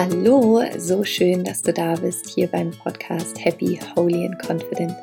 [0.00, 4.94] Hallo, so schön, dass du da bist hier beim Podcast Happy, Holy and Confident,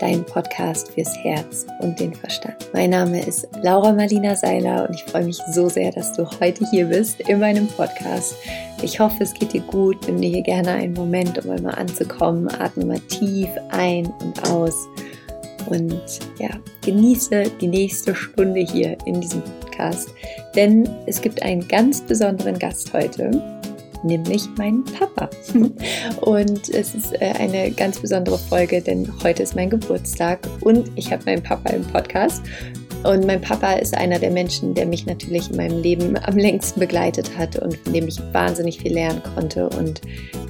[0.00, 2.68] dein Podcast fürs Herz und den Verstand.
[2.74, 6.68] Mein Name ist Laura Marlina Seiler und ich freue mich so sehr, dass du heute
[6.70, 8.34] hier bist in meinem Podcast.
[8.82, 9.96] Ich hoffe, es geht dir gut.
[10.06, 12.46] Nimm dir hier gerne einen Moment, um einmal anzukommen.
[12.48, 14.76] Atme mal tief ein und aus
[15.70, 16.02] und
[16.38, 16.50] ja,
[16.84, 20.10] genieße die nächste Stunde hier in diesem Podcast,
[20.54, 23.53] denn es gibt einen ganz besonderen Gast heute
[24.04, 25.30] nämlich meinen Papa.
[26.20, 31.12] Und es ist äh, eine ganz besondere Folge, denn heute ist mein Geburtstag und ich
[31.12, 32.42] habe meinen Papa im Podcast.
[33.04, 36.80] Und mein Papa ist einer der Menschen, der mich natürlich in meinem Leben am längsten
[36.80, 40.00] begleitet hat und von dem ich wahnsinnig viel lernen konnte und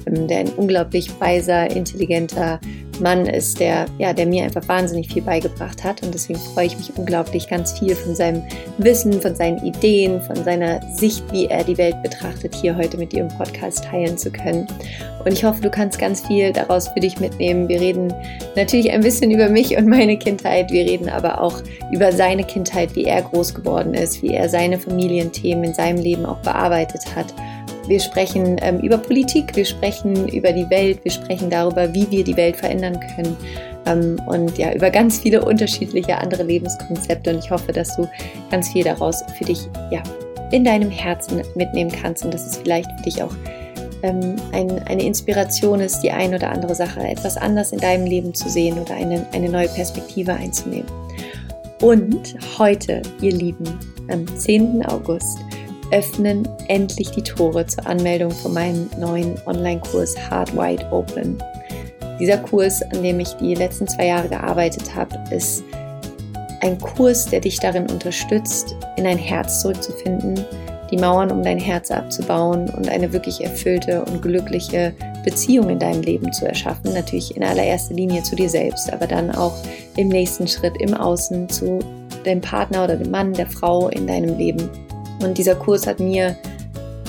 [0.05, 2.61] ähm, der ein unglaublich weiser, intelligenter
[2.99, 6.03] Mann ist, der, ja, der mir einfach wahnsinnig viel beigebracht hat.
[6.03, 8.43] Und deswegen freue ich mich unglaublich, ganz viel von seinem
[8.77, 13.11] Wissen, von seinen Ideen, von seiner Sicht, wie er die Welt betrachtet, hier heute mit
[13.11, 14.67] dir im Podcast teilen zu können.
[15.23, 17.67] Und ich hoffe, du kannst ganz viel daraus für dich mitnehmen.
[17.67, 18.13] Wir reden
[18.55, 20.71] natürlich ein bisschen über mich und meine Kindheit.
[20.71, 21.61] Wir reden aber auch
[21.91, 26.25] über seine Kindheit, wie er groß geworden ist, wie er seine Familienthemen in seinem Leben
[26.25, 27.33] auch bearbeitet hat
[27.87, 32.23] wir sprechen ähm, über Politik, wir sprechen über die Welt, wir sprechen darüber, wie wir
[32.23, 33.35] die Welt verändern können
[33.85, 37.31] ähm, und ja, über ganz viele unterschiedliche andere Lebenskonzepte.
[37.31, 38.07] Und ich hoffe, dass du
[38.51, 40.01] ganz viel daraus für dich ja,
[40.51, 43.33] in deinem Herzen mitnehmen kannst und dass es vielleicht für dich auch
[44.03, 48.33] ähm, ein, eine Inspiration ist, die ein oder andere Sache etwas anders in deinem Leben
[48.33, 50.89] zu sehen oder eine, eine neue Perspektive einzunehmen.
[51.81, 53.65] Und heute, ihr Lieben,
[54.09, 54.85] am 10.
[54.85, 55.39] August,
[55.91, 61.37] öffnen endlich die Tore zur Anmeldung für meinen neuen Online-Kurs Hard Wide Open.
[62.19, 65.63] Dieser Kurs, an dem ich die letzten zwei Jahre gearbeitet habe, ist
[66.61, 70.45] ein Kurs, der dich darin unterstützt, in dein Herz zurückzufinden,
[70.91, 76.01] die Mauern um dein Herz abzubauen und eine wirklich erfüllte und glückliche Beziehung in deinem
[76.01, 76.93] Leben zu erschaffen.
[76.93, 79.53] Natürlich in allererster Linie zu dir selbst, aber dann auch
[79.97, 81.79] im nächsten Schritt im Außen zu
[82.23, 84.69] deinem Partner oder dem Mann, der Frau in deinem Leben.
[85.25, 86.35] Und dieser Kurs hat mir,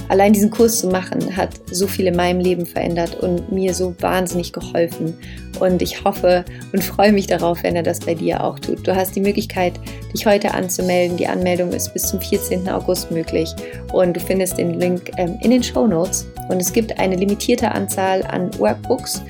[0.09, 3.94] allein diesen Kurs zu machen, hat so viel in meinem Leben verändert und mir so
[4.00, 5.15] wahnsinnig geholfen.
[5.60, 8.87] Und ich hoffe und freue mich darauf, wenn er das bei dir auch tut.
[8.87, 9.75] Du hast die Möglichkeit,
[10.12, 11.16] dich heute anzumelden.
[11.16, 12.69] Die Anmeldung ist bis zum 14.
[12.69, 13.50] August möglich
[13.93, 16.27] und du findest den Link ähm, in den Show Notes.
[16.48, 19.22] Und es gibt eine limitierte Anzahl an Workbooks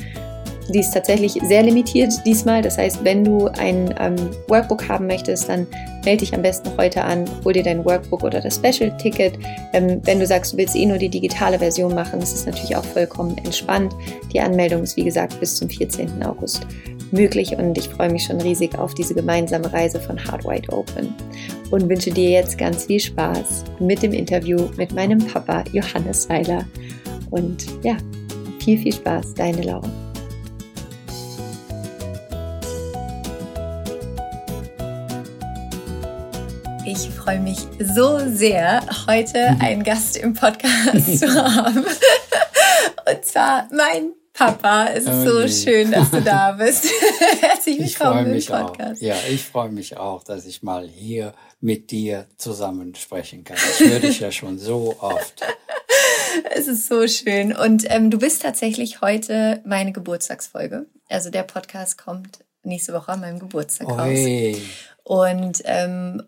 [0.73, 2.63] die ist tatsächlich sehr limitiert diesmal.
[2.63, 4.17] Das heißt, wenn du ein ähm,
[4.49, 5.67] Workbook haben möchtest, dann
[6.05, 9.39] melde dich am besten heute an, hol dir dein Workbook oder das Special-Ticket.
[9.73, 12.77] Ähm, wenn du sagst, du willst eh nur die digitale Version machen, ist es natürlich
[12.77, 13.95] auch vollkommen entspannt.
[14.33, 16.23] Die Anmeldung ist, wie gesagt, bis zum 14.
[16.25, 16.67] August
[17.13, 21.15] möglich und ich freue mich schon riesig auf diese gemeinsame Reise von Hard Wide Open
[21.71, 26.65] und wünsche dir jetzt ganz viel Spaß mit dem Interview mit meinem Papa Johannes Seiler.
[27.31, 27.97] Und ja,
[28.61, 30.06] viel, viel Spaß, deine Laura.
[36.97, 39.61] Ich freue mich so sehr, heute mhm.
[39.61, 41.85] einen Gast im Podcast zu haben.
[41.85, 44.87] Und zwar mein Papa.
[44.95, 45.29] Es ist okay.
[45.29, 46.87] so schön, dass du da bist.
[47.41, 49.03] Herzlich willkommen im Podcast.
[49.03, 49.07] Auch.
[49.07, 53.59] Ja, ich freue mich auch, dass ich mal hier mit dir zusammen sprechen kann.
[53.59, 55.43] Das würde ich ja schon so oft.
[56.55, 57.55] Es ist so schön.
[57.55, 60.87] Und ähm, du bist tatsächlich heute meine Geburtstagsfolge.
[61.11, 64.55] Also der Podcast kommt nächste Woche an meinem Geburtstag Oi.
[64.55, 64.63] raus.
[65.05, 66.23] Und ähm,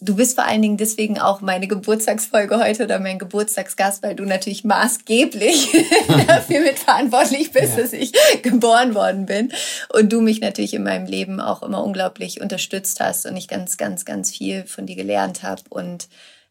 [0.00, 4.24] Du bist vor allen Dingen deswegen auch meine Geburtstagsfolge heute oder mein Geburtstagsgast, weil du
[4.24, 5.68] natürlich maßgeblich
[6.26, 7.82] dafür mitverantwortlich bist, ja.
[7.82, 8.12] dass ich
[8.42, 9.52] geboren worden bin
[9.90, 13.76] und du mich natürlich in meinem Leben auch immer unglaublich unterstützt hast und ich ganz,
[13.76, 16.08] ganz, ganz viel von dir gelernt habe und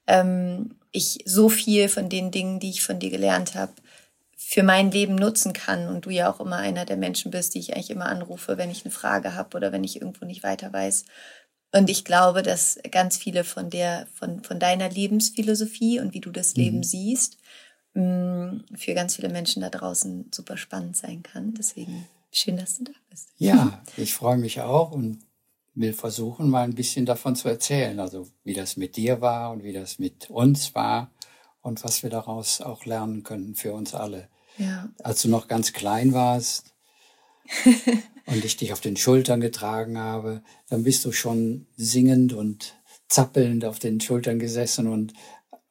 [0.08, 3.74] ähm, ich so viel von den Dingen, die ich von dir gelernt habe,
[4.38, 7.60] für mein Leben nutzen kann und du ja auch immer einer der Menschen bist, die
[7.60, 10.72] ich eigentlich immer anrufe, wenn ich eine Frage habe oder wenn ich irgendwo nicht weiter
[10.72, 11.06] weiß.
[11.74, 16.30] Und ich glaube, dass ganz viele von der, von, von deiner Lebensphilosophie und wie du
[16.30, 16.84] das Leben mhm.
[16.84, 17.38] siehst,
[17.96, 21.56] mm, für ganz viele Menschen da draußen super spannend sein kann.
[21.56, 23.30] Deswegen schön, dass du da bist.
[23.38, 25.20] Ja, ich freue mich auch und
[25.74, 28.00] will versuchen, mal ein bisschen davon zu erzählen.
[28.00, 31.10] Also wie das mit dir war und wie das mit uns war
[31.62, 34.30] und was wir daraus auch lernen können für uns alle.
[34.60, 34.90] Ja.
[35.02, 36.76] Als du noch ganz klein warst,
[38.26, 42.76] und ich dich auf den Schultern getragen habe, dann bist du schon singend und
[43.10, 45.14] zappelnd auf den Schultern gesessen und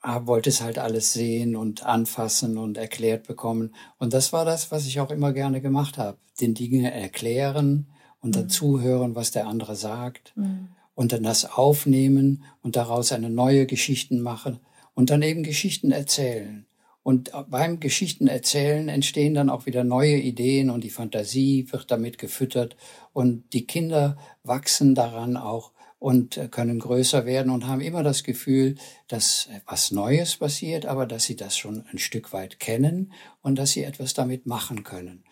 [0.02, 3.75] wolltest halt alles sehen und anfassen und erklärt bekommen.
[3.99, 6.19] Und das war das, was ich auch immer gerne gemacht habe.
[6.40, 7.87] Den Dinge erklären
[8.20, 8.50] und dann mhm.
[8.50, 10.32] zuhören, was der andere sagt.
[10.37, 10.69] Mhm.
[10.94, 14.58] Und dann das aufnehmen und daraus eine neue Geschichten machen
[14.94, 16.66] und dann eben Geschichten erzählen.
[17.02, 22.76] Und beim Geschichtenerzählen entstehen dann auch wieder neue Ideen und die Fantasie wird damit gefüttert
[23.12, 28.76] und die Kinder wachsen daran auch und können größer werden und haben immer das Gefühl,
[29.08, 33.70] dass was Neues passiert, aber dass sie das schon ein Stück weit kennen und dass
[33.70, 35.25] sie etwas damit machen können.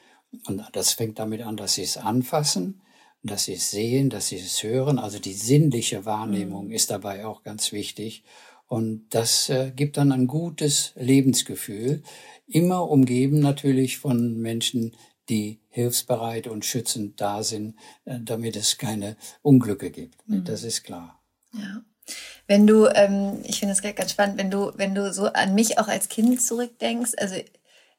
[0.47, 2.83] Und das fängt damit an, dass sie es anfassen,
[3.23, 4.99] dass sie es sehen, dass sie es hören.
[4.99, 6.73] Also die sinnliche Wahrnehmung mhm.
[6.73, 8.23] ist dabei auch ganz wichtig.
[8.71, 12.05] Und das äh, gibt dann ein gutes Lebensgefühl,
[12.47, 14.97] immer umgeben natürlich von Menschen,
[15.29, 17.75] die hilfsbereit und schützend da sind,
[18.05, 20.17] äh, damit es keine Unglücke gibt.
[20.29, 20.45] Mhm.
[20.45, 21.21] Das ist klar.
[21.53, 21.83] Ja.
[22.47, 25.81] Wenn du, ähm, ich finde das ganz spannend, wenn du, wenn du so an mich
[25.81, 27.35] auch als Kind zurückdenkst, also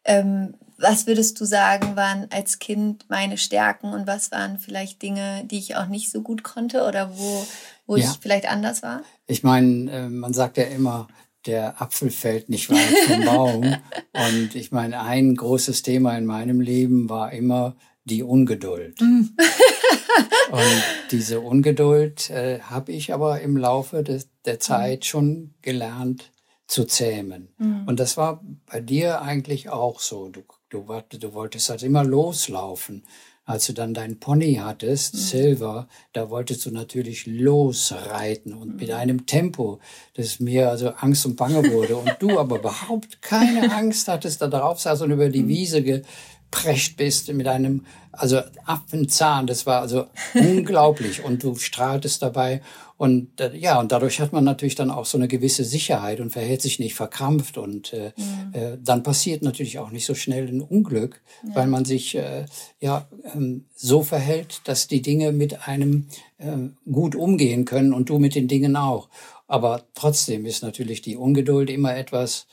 [0.06, 5.44] ähm, was würdest du sagen, waren als Kind meine Stärken und was waren vielleicht Dinge,
[5.46, 7.46] die ich auch nicht so gut konnte oder wo,
[7.88, 8.06] wo ja.
[8.06, 9.04] ich vielleicht anders war?
[9.32, 11.08] Ich meine, äh, man sagt ja immer,
[11.46, 13.76] der Apfel fällt nicht weit vom Baum.
[14.12, 19.00] und ich meine, ein großes Thema in meinem Leben war immer die Ungeduld.
[19.00, 19.30] Mm.
[20.52, 26.34] und diese Ungeduld äh, habe ich aber im Laufe des, der Zeit schon gelernt
[26.68, 27.54] zu zähmen.
[27.58, 27.84] Mhm.
[27.86, 30.28] Und das war bei dir eigentlich auch so.
[30.28, 33.06] Du, du, du wolltest halt immer loslaufen.
[33.52, 35.20] Als du dann dein Pony hattest, mhm.
[35.20, 38.76] Silver, da wolltest du natürlich losreiten und mhm.
[38.78, 39.80] mit einem Tempo,
[40.14, 41.98] das mir also Angst und Bange wurde.
[41.98, 45.50] Und du aber überhaupt keine Angst hattest, da drauf saß und über die mhm.
[45.50, 49.48] Wiese geprescht bist mit einem, also Affenzahn.
[49.48, 51.22] Das war also unglaublich.
[51.22, 52.62] Und du strahltest dabei
[53.02, 56.30] und äh, ja, und dadurch hat man natürlich dann auch so eine gewisse Sicherheit und
[56.30, 57.58] verhält sich nicht verkrampft.
[57.58, 58.54] Und äh, mhm.
[58.54, 61.56] äh, dann passiert natürlich auch nicht so schnell ein Unglück, ja.
[61.56, 62.46] weil man sich äh,
[62.80, 66.52] ja ähm, so verhält, dass die Dinge mit einem äh,
[66.92, 69.10] gut umgehen können und du mit den Dingen auch.
[69.48, 72.46] Aber trotzdem ist natürlich die Ungeduld immer etwas,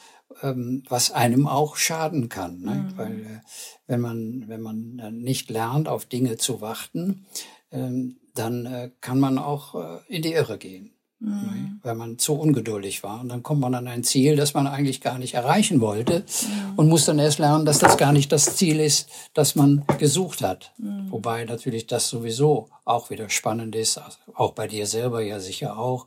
[0.42, 2.62] ähm, was einem auch schaden kann.
[2.62, 2.74] Ne?
[2.74, 2.96] Mhm.
[2.96, 3.40] Weil äh,
[3.86, 7.26] wenn man, wenn man nicht lernt, auf Dinge zu warten,
[7.70, 11.30] ähm, dann äh, kann man auch äh, in die Irre gehen, mhm.
[11.30, 11.80] Ne?
[11.82, 13.20] weil man zu ungeduldig war.
[13.20, 16.78] Und dann kommt man an ein Ziel, das man eigentlich gar nicht erreichen wollte mhm.
[16.78, 20.42] und muss dann erst lernen, dass das gar nicht das Ziel ist, das man gesucht
[20.42, 20.72] hat.
[20.78, 21.10] Mhm.
[21.10, 25.78] Wobei natürlich das sowieso auch wieder spannend ist, also auch bei dir selber ja sicher
[25.78, 26.06] auch,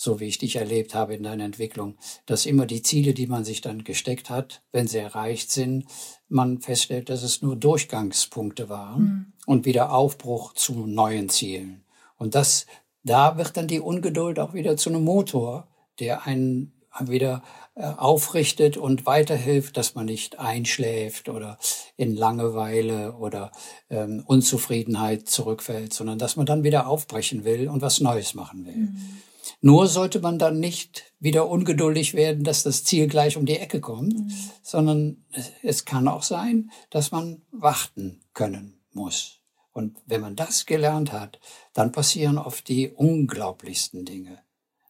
[0.00, 3.44] so wie ich dich erlebt habe in deiner Entwicklung, dass immer die Ziele, die man
[3.44, 5.86] sich dann gesteckt hat, wenn sie erreicht sind,
[6.28, 9.32] man feststellt, dass es nur Durchgangspunkte waren mhm.
[9.46, 11.82] und wieder Aufbruch zu neuen Zielen.
[12.16, 12.66] Und das,
[13.02, 15.66] da wird dann die Ungeduld auch wieder zu einem Motor,
[15.98, 17.42] der einen wieder
[17.74, 21.58] äh, aufrichtet und weiterhilft, dass man nicht einschläft oder
[21.96, 23.50] in Langeweile oder
[23.90, 28.76] ähm, Unzufriedenheit zurückfällt, sondern dass man dann wieder aufbrechen will und was Neues machen will.
[28.76, 29.18] Mhm.
[29.60, 33.80] Nur sollte man dann nicht wieder ungeduldig werden, dass das Ziel gleich um die Ecke
[33.80, 34.32] kommt, mhm.
[34.62, 35.24] sondern
[35.62, 39.40] es kann auch sein, dass man warten können muss.
[39.72, 41.38] Und wenn man das gelernt hat,
[41.72, 44.40] dann passieren oft die unglaublichsten Dinge.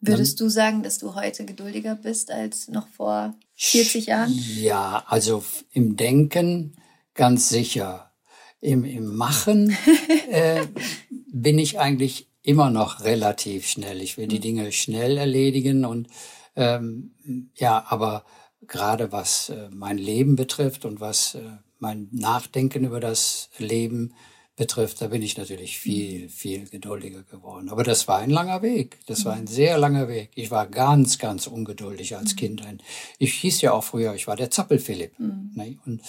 [0.01, 4.33] Würdest du sagen, dass du heute geduldiger bist als noch vor 40 Jahren?
[4.33, 6.77] Ja, also im Denken
[7.15, 8.13] ganz sicher.
[8.61, 9.77] Im, im Machen
[10.31, 10.67] äh,
[11.33, 14.01] bin ich eigentlich immer noch relativ schnell.
[14.01, 14.43] Ich will die mhm.
[14.43, 16.09] Dinge schnell erledigen und
[16.57, 17.13] ähm,
[17.55, 18.25] ja, aber
[18.67, 21.43] gerade was äh, mein Leben betrifft und was äh,
[21.79, 24.15] mein Nachdenken über das Leben
[24.57, 25.81] betrifft, da bin ich natürlich mhm.
[25.83, 27.69] viel, viel geduldiger geworden.
[27.69, 28.99] Aber das war ein langer Weg.
[29.07, 29.49] Das war ein mhm.
[29.49, 30.31] sehr langer Weg.
[30.35, 32.63] Ich war ganz, ganz ungeduldig als Kind.
[33.19, 35.19] Ich hieß ja auch früher, ich war der Zappel-Philipp.
[35.19, 35.51] Mhm.
[35.55, 35.79] Ne?
[35.85, 36.01] Und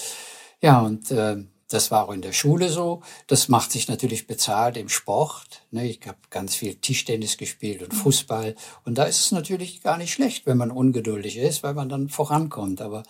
[0.62, 3.02] ja, und äh, das war auch in der Schule so.
[3.28, 5.64] Das macht sich natürlich bezahlt im Sport.
[5.72, 5.88] Ne?
[5.88, 7.98] Ich habe ganz viel Tischtennis gespielt und mhm.
[7.98, 8.56] Fußball.
[8.86, 12.10] Und da ist es natürlich gar nicht schlecht, wenn man ungeduldig ist, weil man dann
[12.10, 12.82] vorankommt.
[12.82, 13.04] Aber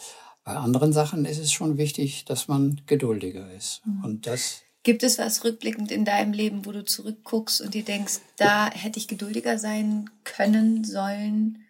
[0.44, 3.82] bei anderen Sachen ist es schon wichtig, dass man geduldiger ist.
[3.86, 4.04] Mhm.
[4.04, 8.20] Und das Gibt es was rückblickend in deinem Leben, wo du zurückguckst und dir denkst,
[8.38, 11.66] da hätte ich geduldiger sein können, sollen?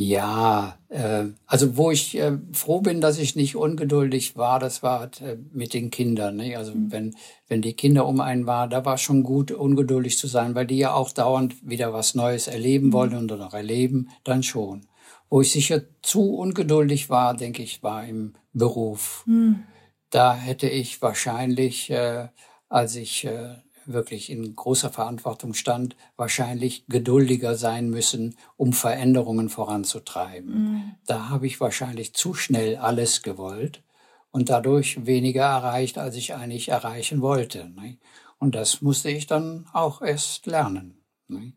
[0.00, 5.10] Ja, äh, also wo ich äh, froh bin, dass ich nicht ungeduldig war, das war
[5.20, 6.36] äh, mit den Kindern.
[6.36, 6.54] Ne?
[6.54, 6.92] Also mhm.
[6.92, 7.16] wenn,
[7.48, 10.78] wenn die Kinder um einen waren, da war schon gut, ungeduldig zu sein, weil die
[10.78, 12.92] ja auch dauernd wieder was Neues erleben mhm.
[12.92, 14.86] wollen und noch erleben, dann schon.
[15.30, 19.24] Wo ich sicher zu ungeduldig war, denke ich, war im Beruf.
[19.26, 19.64] Mhm.
[20.10, 22.28] Da hätte ich wahrscheinlich, äh,
[22.68, 23.56] als ich äh,
[23.92, 30.54] wirklich in großer Verantwortung stand, wahrscheinlich geduldiger sein müssen, um Veränderungen voranzutreiben.
[30.54, 30.94] Mhm.
[31.06, 33.82] Da habe ich wahrscheinlich zu schnell alles gewollt
[34.30, 37.70] und dadurch weniger erreicht, als ich eigentlich erreichen wollte.
[37.70, 37.98] Ne?
[38.38, 41.00] Und das musste ich dann auch erst lernen.
[41.28, 41.52] Ne?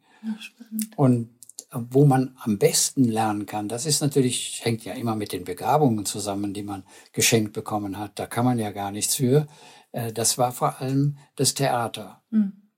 [0.97, 1.29] und
[1.71, 6.05] wo man am besten lernen kann, das ist natürlich, hängt ja immer mit den Begabungen
[6.05, 6.83] zusammen, die man
[7.13, 8.19] geschenkt bekommen hat.
[8.19, 9.47] Da kann man ja gar nichts für.
[9.91, 12.23] Äh, das war vor allem das Theater.
[12.29, 12.69] Mhm.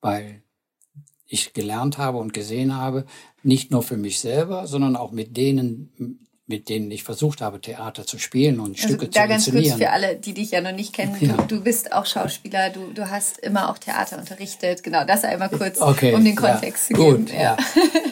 [0.00, 0.42] Weil
[1.26, 3.04] ich gelernt habe und gesehen habe,
[3.42, 8.06] nicht nur für mich selber, sondern auch mit denen, mit denen ich versucht habe, Theater
[8.06, 9.28] zu spielen und also Stücke zu inszenieren.
[9.28, 11.16] Da ganz kurz für alle, die dich ja noch nicht kennen.
[11.20, 11.34] Ja.
[11.34, 14.82] Du, du, bist auch Schauspieler, du, du hast immer auch Theater unterrichtet.
[14.82, 17.26] Genau, das einmal kurz, okay, um den Kontext ja, zu geben.
[17.26, 17.56] Gut, ja.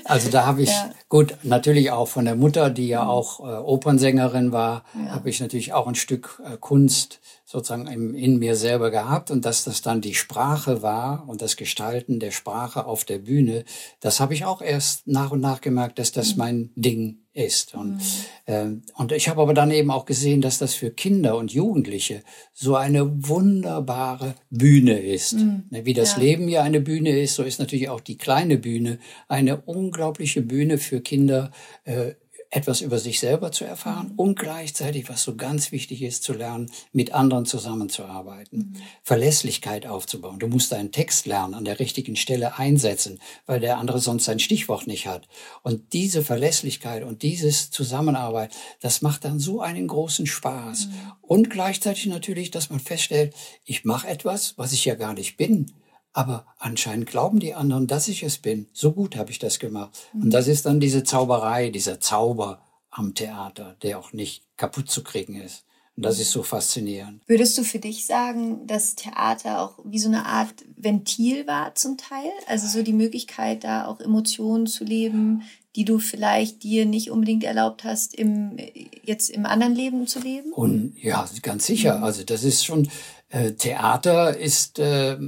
[0.04, 0.72] Also da habe ich,
[1.08, 3.10] gut, natürlich auch von der Mutter, die ja mhm.
[3.10, 8.38] auch äh, Opernsängerin war, habe ich natürlich auch ein Stück äh, Kunst sozusagen in, in
[8.38, 12.84] mir selber gehabt und dass das dann die Sprache war und das Gestalten der Sprache
[12.84, 13.64] auf der Bühne,
[14.00, 16.38] das habe ich auch erst nach und nach gemerkt, dass das mhm.
[16.38, 17.74] mein Ding ist.
[17.74, 18.00] Und, mhm.
[18.46, 22.22] äh, und ich habe aber dann eben auch gesehen, dass das für Kinder und Jugendliche
[22.52, 25.34] so eine wunderbare Bühne ist.
[25.34, 25.64] Mhm.
[25.70, 26.22] Ne, wie das ja.
[26.22, 30.78] Leben ja eine Bühne ist, so ist natürlich auch die kleine Bühne eine unglaubliche Bühne
[30.78, 31.50] für Kinder.
[31.84, 32.14] Äh,
[32.56, 36.70] etwas über sich selber zu erfahren und gleichzeitig, was so ganz wichtig ist, zu lernen,
[36.90, 38.82] mit anderen zusammenzuarbeiten, mhm.
[39.02, 40.38] Verlässlichkeit aufzubauen.
[40.38, 44.38] Du musst deinen Text lernen, an der richtigen Stelle einsetzen, weil der andere sonst sein
[44.38, 45.28] Stichwort nicht hat.
[45.62, 50.86] Und diese Verlässlichkeit und dieses Zusammenarbeit, das macht dann so einen großen Spaß.
[50.86, 50.92] Mhm.
[51.20, 53.34] Und gleichzeitig natürlich, dass man feststellt,
[53.66, 55.72] ich mache etwas, was ich ja gar nicht bin
[56.16, 58.68] aber anscheinend glauben die anderen, dass ich es bin.
[58.72, 59.90] So gut habe ich das gemacht.
[60.14, 60.22] Mhm.
[60.22, 65.04] Und das ist dann diese Zauberei, dieser Zauber am Theater, der auch nicht kaputt zu
[65.04, 65.64] kriegen ist.
[65.94, 67.22] Und das ist so faszinierend.
[67.26, 71.98] Würdest du für dich sagen, dass Theater auch wie so eine Art Ventil war zum
[71.98, 72.30] Teil?
[72.46, 75.42] Also so die Möglichkeit, da auch Emotionen zu leben,
[75.74, 78.56] die du vielleicht dir nicht unbedingt erlaubt hast, im,
[79.04, 80.50] jetzt im anderen Leben zu leben?
[80.54, 81.98] Und ja, ganz sicher.
[81.98, 82.04] Mhm.
[82.04, 82.88] Also das ist schon,
[83.28, 85.18] äh, Theater ist, äh,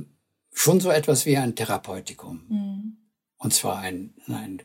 [0.59, 2.43] schon so etwas wie ein Therapeutikum.
[2.49, 2.97] Mhm.
[3.39, 4.61] Und zwar ein, ein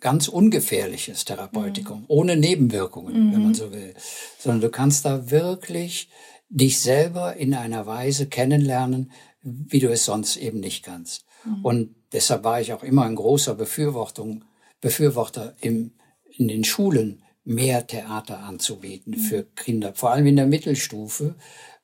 [0.00, 2.04] ganz ungefährliches Therapeutikum, mhm.
[2.08, 3.32] ohne Nebenwirkungen, mhm.
[3.32, 3.94] wenn man so will.
[4.38, 6.08] Sondern du kannst da wirklich
[6.48, 11.26] dich selber in einer Weise kennenlernen, wie du es sonst eben nicht kannst.
[11.44, 11.64] Mhm.
[11.64, 14.44] Und deshalb war ich auch immer ein großer Befürwortung,
[14.80, 15.92] Befürworter im,
[16.30, 19.20] in den Schulen, mehr Theater anzubieten mhm.
[19.20, 21.36] für Kinder, vor allem in der Mittelstufe,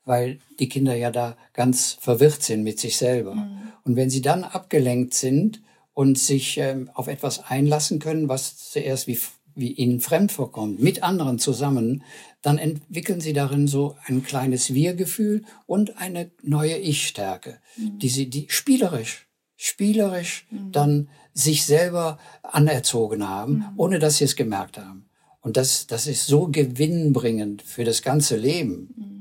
[0.04, 3.34] weil die Kinder ja da ganz verwirrt sind mit sich selber.
[3.34, 3.72] Mhm.
[3.84, 9.06] Und wenn sie dann abgelenkt sind und sich ähm, auf etwas einlassen können, was zuerst
[9.06, 9.18] wie,
[9.54, 12.02] wie ihnen fremd vorkommt, mit anderen zusammen,
[12.42, 17.98] dann entwickeln sie darin so ein kleines Wir-Gefühl und eine neue Ich-Stärke, mhm.
[17.98, 20.72] die sie die spielerisch, spielerisch mhm.
[20.72, 23.64] dann sich selber anerzogen haben, mhm.
[23.76, 25.06] ohne dass sie es gemerkt haben.
[25.40, 29.13] Und das, das ist so gewinnbringend für das ganze Leben.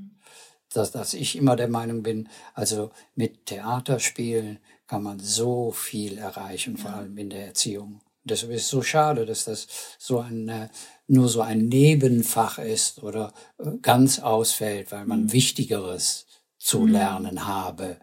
[0.74, 6.78] Dass, dass ich immer der Meinung bin, also mit Theaterspielen kann man so viel erreichen,
[6.78, 8.02] vor allem in der Erziehung.
[8.24, 10.70] Deshalb ist es so schade, dass das so ein, äh,
[11.08, 15.34] nur so ein Nebenfach ist oder äh, ganz ausfällt, weil man mhm.
[15.34, 16.26] Wichtigeres
[16.58, 16.88] zu mhm.
[16.94, 17.98] lernen habe.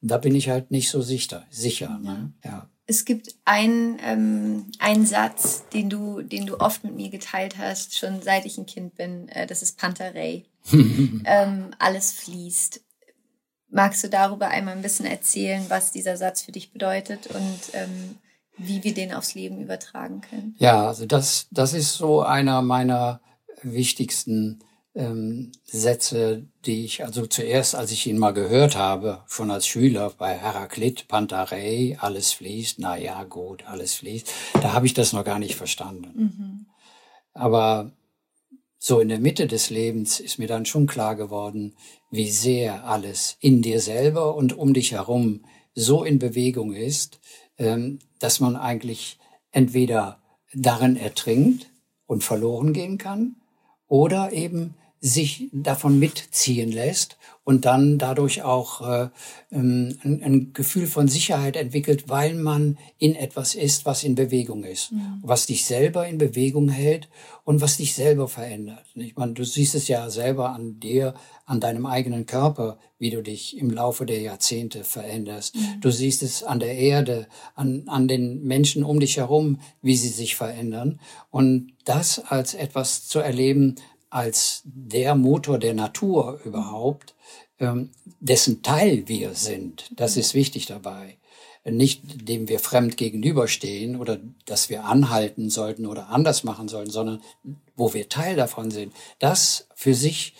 [0.00, 1.46] Da bin ich halt nicht so sicher.
[1.50, 2.32] sicher ne?
[2.44, 2.70] ja.
[2.86, 7.98] Es gibt einen, ähm, einen Satz, den du, den du oft mit mir geteilt hast,
[7.98, 9.28] schon seit ich ein Kind bin.
[9.28, 10.46] Äh, das ist Pantarei.
[11.24, 12.80] ähm, alles fließt.
[13.70, 18.16] Magst du darüber einmal ein bisschen erzählen, was dieser Satz für dich bedeutet und ähm,
[18.56, 20.56] wie wir den aufs Leben übertragen können?
[20.58, 23.20] Ja, also das, das ist so einer meiner
[23.62, 24.60] wichtigsten
[24.94, 30.10] ähm, Sätze, die ich also zuerst, als ich ihn mal gehört habe, schon als Schüler
[30.16, 35.24] bei Heraklit, Pantarei, alles fließt, na ja, gut, alles fließt, da habe ich das noch
[35.24, 36.12] gar nicht verstanden.
[36.14, 36.66] Mhm.
[37.32, 37.92] Aber
[38.78, 41.74] so in der Mitte des Lebens ist mir dann schon klar geworden,
[42.10, 45.44] wie sehr alles in dir selber und um dich herum
[45.74, 47.20] so in Bewegung ist,
[47.58, 49.18] ähm, dass man eigentlich
[49.50, 50.20] entweder
[50.54, 51.70] darin ertrinkt
[52.06, 53.36] und verloren gehen kann
[53.86, 57.16] oder eben sich davon mitziehen lässt
[57.48, 59.08] und dann dadurch auch äh,
[59.52, 64.64] ähm, ein, ein, Gefühl von Sicherheit entwickelt, weil man in etwas ist, was in Bewegung
[64.64, 65.20] ist, mhm.
[65.22, 67.08] was dich selber in Bewegung hält
[67.44, 68.84] und was dich selber verändert.
[68.96, 71.14] Ich meine, du siehst es ja selber an dir,
[71.46, 75.56] an deinem eigenen Körper, wie du dich im Laufe der Jahrzehnte veränderst.
[75.56, 75.80] Mhm.
[75.80, 80.08] Du siehst es an der Erde, an, an den Menschen um dich herum, wie sie
[80.08, 81.00] sich verändern.
[81.30, 83.76] Und das als etwas zu erleben,
[84.10, 87.14] als der Motor der Natur überhaupt,
[87.58, 89.90] ähm, dessen Teil wir sind.
[89.94, 91.16] Das ist wichtig dabei.
[91.64, 97.22] Nicht dem wir fremd gegenüberstehen oder dass wir anhalten sollten oder anders machen sollten, sondern
[97.76, 98.94] wo wir Teil davon sind.
[99.18, 100.34] Das für sich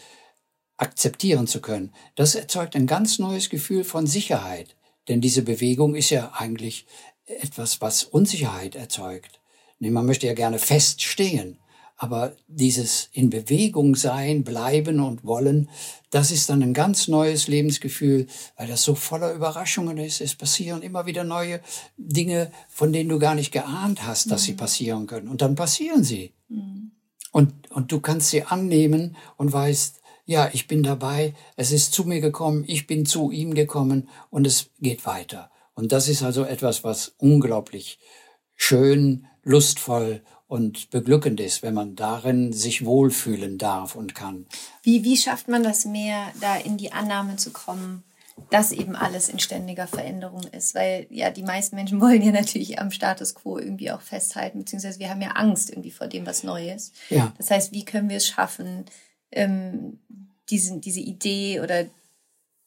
[0.78, 4.76] akzeptieren zu können, das erzeugt ein ganz neues Gefühl von Sicherheit.
[5.08, 6.86] Denn diese Bewegung ist ja eigentlich
[7.26, 9.40] etwas, was Unsicherheit erzeugt.
[9.80, 11.58] Nee, man möchte ja gerne feststehen.
[12.00, 15.68] Aber dieses in Bewegung sein, bleiben und wollen,
[16.10, 20.20] das ist dann ein ganz neues Lebensgefühl, weil das so voller Überraschungen ist.
[20.20, 21.60] Es passieren immer wieder neue
[21.96, 24.46] Dinge, von denen du gar nicht geahnt hast, dass mhm.
[24.46, 25.26] sie passieren können.
[25.26, 26.32] Und dann passieren sie.
[26.48, 26.92] Mhm.
[27.32, 32.04] Und, und du kannst sie annehmen und weißt, ja, ich bin dabei, es ist zu
[32.04, 35.50] mir gekommen, ich bin zu ihm gekommen und es geht weiter.
[35.74, 37.98] Und das ist also etwas, was unglaublich
[38.54, 44.46] schön, lustvoll und beglückend ist, wenn man darin sich wohlfühlen darf und kann.
[44.82, 48.02] Wie, wie schafft man das mehr, da in die Annahme zu kommen,
[48.50, 50.74] dass eben alles in ständiger Veränderung ist?
[50.74, 54.98] Weil ja, die meisten Menschen wollen ja natürlich am Status quo irgendwie auch festhalten, beziehungsweise
[54.98, 56.94] wir haben ja Angst irgendwie vor dem, was neu ist.
[57.10, 57.34] Ja.
[57.36, 58.86] Das heißt, wie können wir es schaffen,
[59.30, 59.98] ähm,
[60.48, 61.84] diesen, diese Idee oder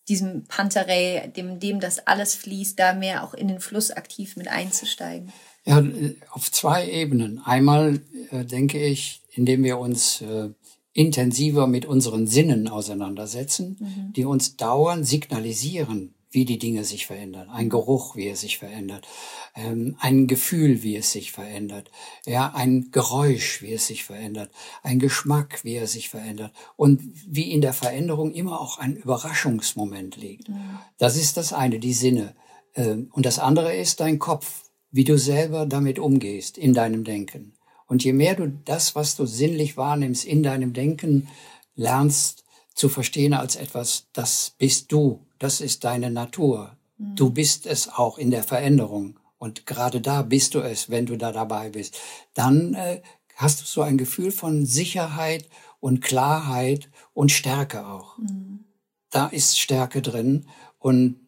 [0.08, 4.50] diesem Panterei, dem, dem das alles fließt, da mehr auch in den Fluss aktiv mit
[4.50, 5.32] einzusteigen?
[5.64, 5.84] Ja,
[6.32, 7.40] auf zwei Ebenen.
[7.40, 8.02] Einmal
[8.32, 10.50] äh, denke ich, indem wir uns äh,
[10.94, 14.14] intensiver mit unseren Sinnen auseinandersetzen, mhm.
[14.14, 17.50] die uns dauernd signalisieren, wie die Dinge sich verändern.
[17.50, 19.06] Ein Geruch, wie er sich verändert.
[19.54, 21.92] Ähm, ein Gefühl, wie es sich verändert.
[22.26, 24.52] Ja, ein Geräusch, wie es sich verändert.
[24.82, 26.54] Ein Geschmack, wie er sich verändert.
[26.78, 30.50] Und wie in der Veränderung immer auch ein Überraschungsmoment liegt.
[30.50, 30.80] Mhm.
[30.98, 32.34] Das ist das eine, die Sinne.
[32.76, 37.54] Ähm, und das andere ist dein Kopf wie du selber damit umgehst in deinem Denken.
[37.88, 41.28] Und je mehr du das, was du sinnlich wahrnimmst in deinem Denken,
[41.76, 42.44] lernst
[42.74, 46.78] zu verstehen als etwas, das bist du, das ist deine Natur.
[46.98, 47.16] Mhm.
[47.16, 49.20] Du bist es auch in der Veränderung.
[49.38, 51.98] Und gerade da bist du es, wenn du da dabei bist.
[52.34, 53.02] Dann äh,
[53.36, 58.18] hast du so ein Gefühl von Sicherheit und Klarheit und Stärke auch.
[58.20, 58.66] Mhm.
[59.10, 60.46] Da ist Stärke drin.
[60.80, 61.21] Und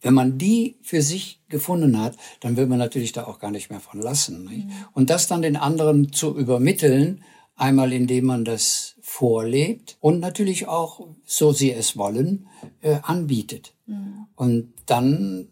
[0.00, 3.70] wenn man die für sich gefunden hat, dann will man natürlich da auch gar nicht
[3.70, 4.44] mehr von lassen.
[4.44, 4.70] Mhm.
[4.92, 7.22] Und das dann den anderen zu übermitteln,
[7.56, 12.48] einmal indem man das vorlebt und natürlich auch, so sie es wollen,
[12.80, 13.74] äh, anbietet.
[13.86, 14.26] Mhm.
[14.34, 15.48] Und dann,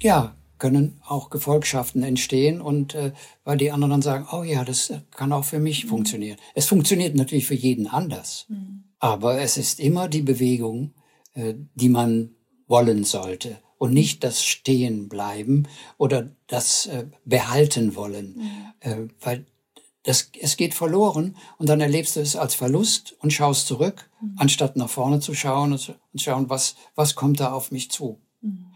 [0.00, 3.12] ja, können auch Gefolgschaften entstehen und äh,
[3.44, 5.88] weil die anderen dann sagen, oh ja, das kann auch für mich mhm.
[5.88, 6.38] funktionieren.
[6.54, 8.84] Es funktioniert natürlich für jeden anders, mhm.
[8.98, 10.94] aber es ist immer die Bewegung,
[11.34, 12.35] äh, die man
[12.66, 18.72] wollen sollte und nicht das Stehen bleiben oder das äh, behalten wollen, mhm.
[18.80, 19.46] äh, weil
[20.02, 24.36] das, es geht verloren und dann erlebst du es als Verlust und schaust zurück, mhm.
[24.38, 28.20] anstatt nach vorne zu schauen und, und schauen, was, was kommt da auf mich zu.
[28.40, 28.66] Mhm.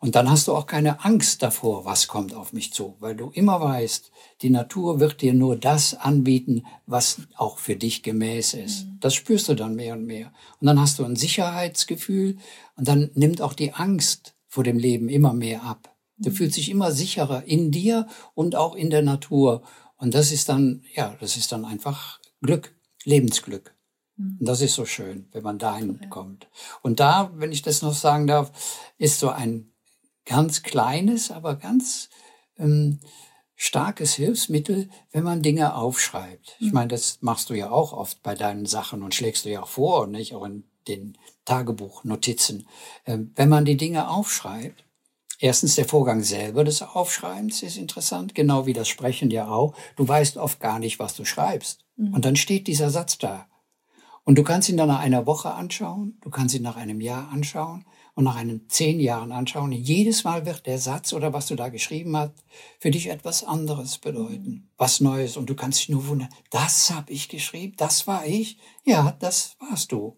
[0.00, 3.30] Und dann hast du auch keine Angst davor, was kommt auf mich zu, weil du
[3.30, 8.84] immer weißt, die Natur wird dir nur das anbieten, was auch für dich gemäß ist.
[8.84, 8.98] Mhm.
[9.00, 10.32] Das spürst du dann mehr und mehr.
[10.60, 12.38] Und dann hast du ein Sicherheitsgefühl
[12.76, 15.96] und dann nimmt auch die Angst vor dem Leben immer mehr ab.
[16.16, 16.34] Du mhm.
[16.34, 19.62] fühlst dich immer sicherer in dir und auch in der Natur.
[19.96, 23.74] Und das ist dann, ja, das ist dann einfach Glück, Lebensglück.
[24.16, 24.44] Und mhm.
[24.44, 26.48] das ist so schön, wenn man dahin kommt.
[26.82, 28.52] Und da, wenn ich das noch sagen darf,
[28.96, 29.72] ist so ein
[30.28, 32.10] ganz kleines, aber ganz
[32.58, 33.00] ähm,
[33.56, 36.56] starkes Hilfsmittel, wenn man Dinge aufschreibt.
[36.60, 36.74] Ich hm.
[36.74, 39.68] meine, das machst du ja auch oft bei deinen Sachen und schlägst du ja auch
[39.68, 40.34] vor, nicht?
[40.34, 42.68] Auch in den Tagebuchnotizen.
[43.06, 44.84] Ähm, wenn man die Dinge aufschreibt,
[45.38, 49.74] erstens der Vorgang selber des Aufschreibens ist interessant, genau wie das Sprechen ja auch.
[49.96, 51.84] Du weißt oft gar nicht, was du schreibst.
[51.96, 52.14] Mhm.
[52.14, 53.48] Und dann steht dieser Satz da.
[54.24, 57.30] Und du kannst ihn dann nach einer Woche anschauen, du kannst ihn nach einem Jahr
[57.30, 57.86] anschauen
[58.18, 59.70] und nach einen zehn Jahren anschauen.
[59.70, 62.32] Jedes Mal wird der Satz oder was du da geschrieben hast,
[62.80, 65.36] für dich etwas anderes bedeuten, was Neues.
[65.36, 68.58] Und du kannst dich nur wundern, das habe ich geschrieben, das war ich.
[68.84, 70.16] Ja, das warst du.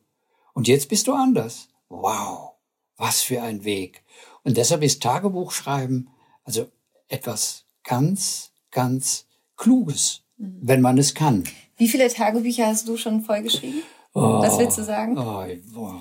[0.55, 1.69] Und jetzt bist du anders.
[1.91, 2.53] Wow,
[2.97, 4.03] was für ein Weg.
[4.45, 6.09] Und deshalb ist Tagebuchschreiben
[6.45, 6.69] also
[7.07, 9.27] etwas ganz, ganz
[9.59, 10.59] Kluges, mhm.
[10.63, 11.45] wenn man es kann.
[11.77, 13.83] Wie viele Tagebücher hast du schon vollgeschrieben?
[14.15, 15.19] Oh, Was willst du sagen?
[15.19, 15.45] Oh,
[15.77, 15.99] oh,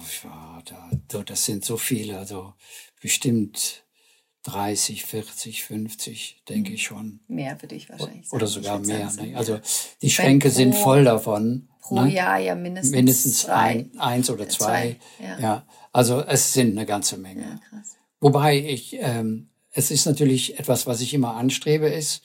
[1.08, 2.54] da, das sind so viele, also
[3.02, 3.84] bestimmt
[4.44, 7.20] 30, 40, 50, denke ich schon.
[7.28, 8.36] Mehr würde ich wahrscheinlich sagen.
[8.36, 9.12] Oder sogar mehr.
[9.14, 9.36] Ne?
[9.36, 9.60] Also
[10.02, 11.68] die Schränke pro, sind voll davon.
[11.82, 12.14] Pro ne?
[12.14, 12.92] Jahr ja mindestens.
[12.92, 14.98] Mindestens ein, eins oder zwei.
[15.18, 15.40] zwei ja.
[15.40, 15.68] ja.
[15.92, 17.42] Also es sind eine ganze Menge.
[17.42, 17.98] Ja, krass.
[18.22, 22.24] Wobei ich, ähm, es ist natürlich etwas, was ich immer anstrebe, ist,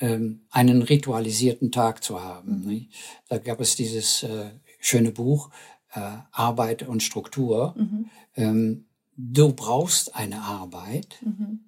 [0.00, 2.64] ähm, einen ritualisierten Tag zu haben.
[2.64, 2.88] Mhm.
[3.28, 5.50] Da gab es dieses äh, schöne Buch
[5.96, 7.74] äh, Arbeit und Struktur.
[7.76, 8.10] Mhm.
[8.36, 8.84] Ähm,
[9.16, 11.60] du brauchst eine Arbeit mhm.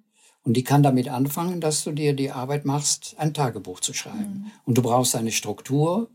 [0.43, 4.45] und die kann damit anfangen, dass du dir die Arbeit machst, ein Tagebuch zu schreiben.
[4.45, 4.51] Mhm.
[4.65, 6.09] Und du brauchst eine Struktur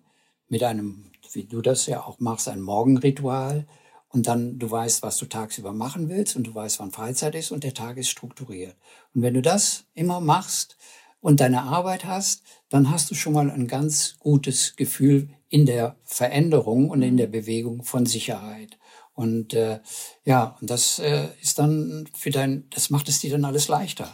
[0.49, 3.67] mit einem, wie du das ja auch machst, ein Morgenritual.
[4.09, 7.51] Und dann du weißt, was du tagsüber machen willst und du weißt, wann Freizeit ist
[7.51, 8.77] und der Tag ist strukturiert.
[9.13, 10.77] Und wenn du das immer machst
[11.21, 15.95] und deine Arbeit hast, dann hast du schon mal ein ganz gutes Gefühl in der
[16.03, 18.77] Veränderung und in der Bewegung von Sicherheit.
[19.13, 19.79] Und äh,
[20.25, 24.11] ja, und das äh, ist dann für dein, das macht es dir dann alles leichter.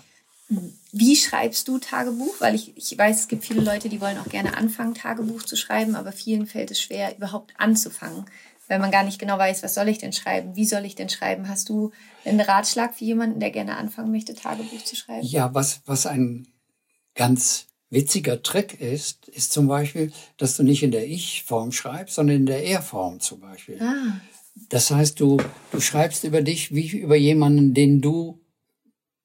[0.92, 2.34] Wie schreibst du Tagebuch?
[2.40, 5.56] Weil ich, ich weiß, es gibt viele Leute, die wollen auch gerne anfangen, Tagebuch zu
[5.56, 8.26] schreiben, aber vielen fällt es schwer, überhaupt anzufangen,
[8.68, 11.08] weil man gar nicht genau weiß, was soll ich denn schreiben, wie soll ich denn
[11.08, 11.48] schreiben.
[11.48, 11.90] Hast du
[12.26, 15.26] einen Ratschlag für jemanden, der gerne anfangen möchte, Tagebuch zu schreiben?
[15.26, 16.48] Ja, was, was ein
[17.14, 22.36] ganz witziger Trick ist, ist zum Beispiel, dass du nicht in der Ich-Form schreibst, sondern
[22.36, 23.80] in der Er-Form zum Beispiel.
[23.82, 24.20] Ah.
[24.68, 25.38] Das heißt, du,
[25.72, 28.40] du schreibst über dich wie über jemanden, den du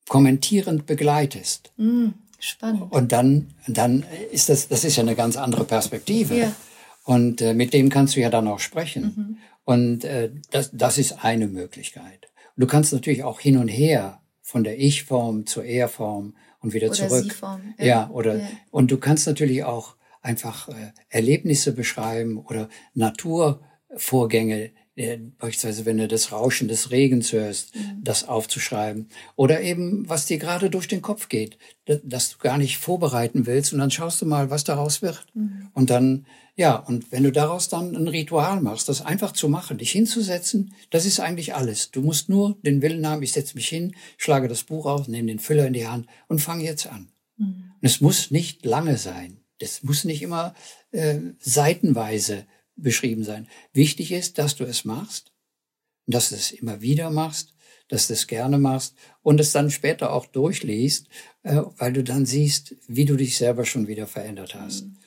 [0.07, 1.71] kommentierend begleitest.
[1.77, 2.91] Mm, spannend.
[2.91, 6.35] Und dann, dann ist das, das ist ja eine ganz andere Perspektive.
[6.37, 6.55] Ja.
[7.03, 9.03] Und äh, mit dem kannst du ja dann auch sprechen.
[9.03, 9.37] Mhm.
[9.63, 12.27] Und äh, das, das ist eine Möglichkeit.
[12.57, 16.95] Du kannst natürlich auch hin und her von der Ich-Form zur Er-Form und wieder oder
[16.95, 17.23] zurück.
[17.23, 17.73] Sie-Form.
[17.77, 18.47] Ja, ja oder ja.
[18.71, 26.31] und du kannst natürlich auch einfach äh, Erlebnisse beschreiben oder Naturvorgänge, beispielsweise wenn du das
[26.31, 28.01] Rauschen des Regens hörst, mhm.
[28.01, 29.09] das aufzuschreiben.
[29.35, 33.73] Oder eben, was dir gerade durch den Kopf geht, dass du gar nicht vorbereiten willst
[33.73, 35.25] und dann schaust du mal, was daraus wird.
[35.33, 35.69] Mhm.
[35.73, 39.77] Und dann, ja, und wenn du daraus dann ein Ritual machst, das einfach zu machen,
[39.77, 41.91] dich hinzusetzen, das ist eigentlich alles.
[41.91, 45.27] Du musst nur den Willen haben, ich setze mich hin, schlage das Buch auf, nehme
[45.27, 47.09] den Füller in die Hand und fange jetzt an.
[47.37, 47.73] Mhm.
[47.81, 49.41] Und es muss nicht lange sein.
[49.59, 50.53] Das muss nicht immer
[50.91, 52.45] äh, seitenweise
[52.75, 53.47] beschrieben sein.
[53.73, 55.31] Wichtig ist, dass du es machst,
[56.07, 57.53] dass du es immer wieder machst,
[57.87, 61.07] dass du es gerne machst und es dann später auch durchliest,
[61.43, 64.85] äh, weil du dann siehst, wie du dich selber schon wieder verändert hast.
[64.85, 64.97] Mhm.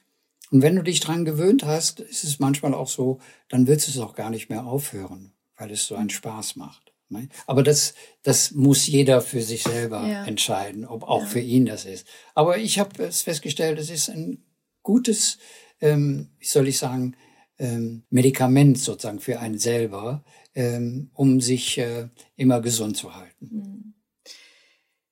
[0.51, 3.93] Und wenn du dich dran gewöhnt hast, ist es manchmal auch so, dann willst du
[3.93, 6.93] es auch gar nicht mehr aufhören, weil es so einen Spaß macht.
[7.11, 7.29] Ne?
[7.47, 10.25] Aber das, das muss jeder für sich selber ja.
[10.25, 11.27] entscheiden, ob auch ja.
[11.27, 12.07] für ihn das ist.
[12.35, 14.43] Aber ich habe es festgestellt, es ist ein
[14.83, 15.39] gutes,
[15.81, 17.15] ähm, wie soll ich sagen,
[17.59, 23.51] ähm, Medikament sozusagen für einen selber, ähm, um sich äh, immer gesund zu halten.
[23.51, 23.95] Hm.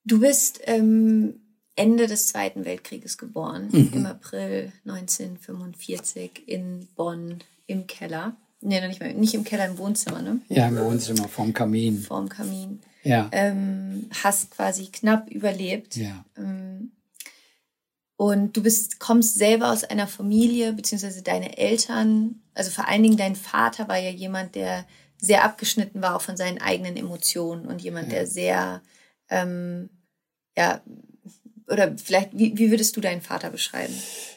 [0.05, 1.41] Du bist ähm,
[1.75, 3.91] Ende des Zweiten Weltkrieges geboren, mhm.
[3.93, 8.37] im April 1945 in Bonn im Keller.
[8.61, 10.41] Nee, noch nicht mal, nicht im Keller, im Wohnzimmer, ne?
[10.49, 12.01] Ja, im Wohnzimmer, vorm Kamin.
[12.01, 12.81] Vorm Kamin.
[13.03, 13.29] Ja.
[13.33, 15.97] Ähm, hast quasi knapp überlebt.
[15.97, 16.25] Ja.
[18.17, 23.19] Und du bist, kommst selber aus einer Familie, beziehungsweise deine Eltern, also vor allen Dingen
[23.19, 24.87] dein Vater war ja jemand, der
[25.19, 28.15] sehr abgeschnitten war auch von seinen eigenen Emotionen und jemand, ja.
[28.15, 28.83] der sehr,
[29.29, 29.91] ähm,
[30.57, 30.81] ja,
[31.69, 33.95] oder vielleicht, wie, wie würdest du deinen Vater beschreiben?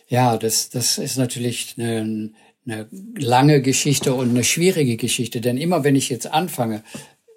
[0.08, 2.32] Ja, das, das ist natürlich eine,
[2.65, 6.84] eine lange Geschichte und eine schwierige Geschichte, denn immer wenn ich jetzt anfange,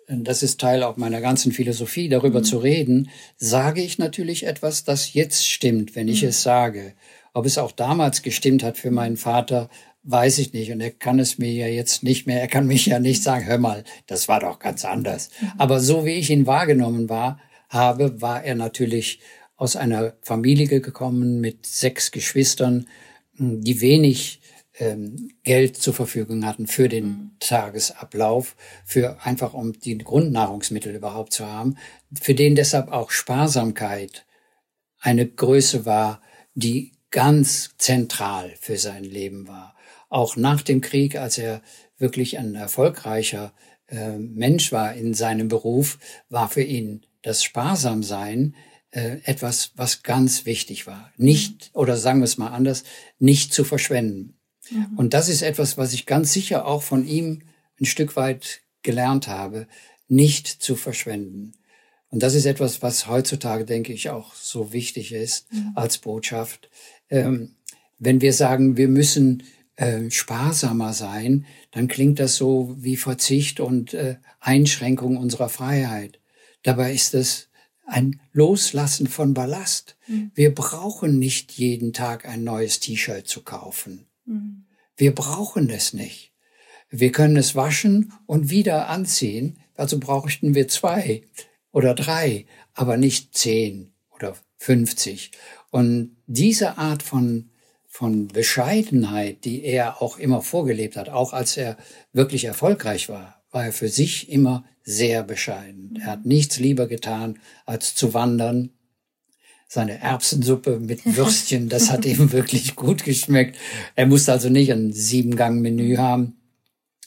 [0.09, 2.45] das ist Teil auch meiner ganzen Philosophie, darüber mhm.
[2.45, 6.29] zu reden, sage ich natürlich etwas, das jetzt stimmt, wenn ich mhm.
[6.29, 6.95] es sage.
[7.35, 9.71] Ob es auch damals gestimmt hat für meinen Vater,
[10.03, 10.73] weiß ich nicht.
[10.73, 13.47] Und er kann es mir ja jetzt nicht mehr, er kann mich ja nicht sagen,
[13.47, 15.31] hör mal, das war doch ganz anders.
[15.41, 15.53] Mhm.
[15.59, 19.21] Aber so wie ich ihn wahrgenommen war, habe, war er natürlich
[19.57, 22.87] aus einer Familie gekommen mit sechs Geschwistern,
[23.39, 24.42] die wenig
[25.45, 27.31] Geld zur Verfügung hatten für den mhm.
[27.41, 31.77] Tagesablauf, für einfach um die Grundnahrungsmittel überhaupt zu haben,
[32.21, 34.25] für den deshalb auch Sparsamkeit
[34.99, 36.23] eine Größe war,
[36.55, 39.77] die ganz zentral für sein Leben war.
[40.09, 41.63] Auch nach dem Krieg, als er
[41.99, 43.53] wirklich ein erfolgreicher
[43.89, 45.99] äh, Mensch war in seinem Beruf,
[46.31, 48.55] war für ihn das Sparsamsein
[48.91, 51.13] äh, etwas, was ganz wichtig war.
[51.17, 52.85] Nicht, oder sagen wir es mal anders,
[53.19, 54.39] nicht zu verschwenden.
[54.73, 54.99] Mhm.
[54.99, 57.43] Und das ist etwas, was ich ganz sicher auch von ihm
[57.81, 59.67] ein Stück weit gelernt habe,
[60.09, 61.53] nicht zu verschwenden.
[62.09, 65.73] Und das ist etwas, was heutzutage, denke ich, auch so wichtig ist mhm.
[65.75, 66.69] als Botschaft.
[67.09, 67.55] Ähm,
[67.99, 69.45] wenn wir sagen, wir müssen
[69.77, 76.21] äh, sparsamer sein, dann klingt das so wie Verzicht und äh, Einschränkung unserer Freiheit.
[76.63, 77.49] Dabei ist es
[77.87, 79.97] ein Loslassen von Ballast.
[80.07, 80.31] Mhm.
[80.35, 84.07] Wir brauchen nicht jeden Tag ein neues T-Shirt zu kaufen.
[84.25, 84.65] Mhm.
[84.97, 86.33] Wir brauchen es nicht.
[86.91, 91.23] Wir können es waschen und wieder anziehen, also brauchten wir zwei
[91.71, 95.33] oder drei, aber nicht zehn oder fünfzig.
[95.71, 97.51] Und diese Art von,
[97.87, 101.79] von Bescheidenheit, die er auch immer vorgelebt hat, auch als er
[102.13, 105.99] wirklich erfolgreich war, war er für sich immer sehr bescheiden.
[106.01, 108.71] Er hat nichts lieber getan, als zu wandern,
[109.73, 113.57] seine Erbsensuppe mit Würstchen, das hat ihm wirklich gut geschmeckt.
[113.95, 116.37] Er musste also nicht ein Siebengang-Menü haben.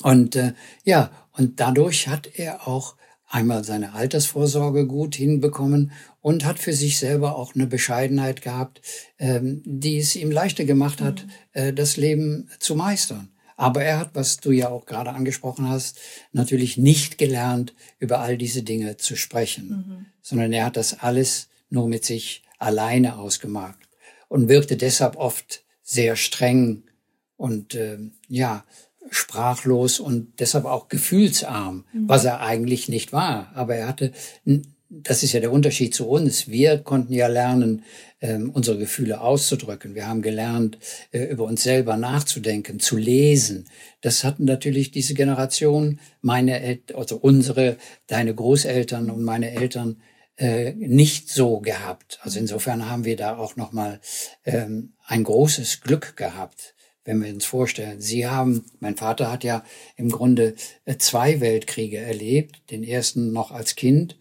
[0.01, 2.95] Und äh, ja, und dadurch hat er auch
[3.27, 8.81] einmal seine Altersvorsorge gut hinbekommen und hat für sich selber auch eine Bescheidenheit gehabt,
[9.19, 11.29] ähm, die es ihm leichter gemacht hat, mhm.
[11.53, 13.29] äh, das Leben zu meistern.
[13.57, 15.99] Aber er hat, was du ja auch gerade angesprochen hast,
[16.31, 20.05] natürlich nicht gelernt, über all diese Dinge zu sprechen, mhm.
[20.23, 23.79] sondern er hat das alles nur mit sich alleine ausgemacht
[24.27, 26.83] und wirkte deshalb oft sehr streng
[27.37, 28.65] und äh, ja
[29.11, 32.09] sprachlos und deshalb auch gefühlsarm, mhm.
[32.09, 33.51] was er eigentlich nicht war.
[33.53, 34.11] Aber er hatte,
[34.89, 36.47] das ist ja der Unterschied zu uns.
[36.47, 37.83] Wir konnten ja lernen,
[38.21, 39.93] ähm, unsere Gefühle auszudrücken.
[39.93, 40.77] Wir haben gelernt,
[41.11, 43.65] äh, über uns selber nachzudenken, zu lesen.
[44.01, 49.97] Das hatten natürlich diese Generation, meine Eltern, also unsere, deine Großeltern und meine Eltern
[50.37, 52.19] äh, nicht so gehabt.
[52.21, 53.99] Also insofern haben wir da auch nochmal
[54.45, 58.01] ähm, ein großes Glück gehabt wenn wir uns vorstellen.
[58.01, 59.63] Sie haben, mein Vater hat ja
[59.95, 64.17] im Grunde äh, zwei Weltkriege erlebt, den ersten noch als Kind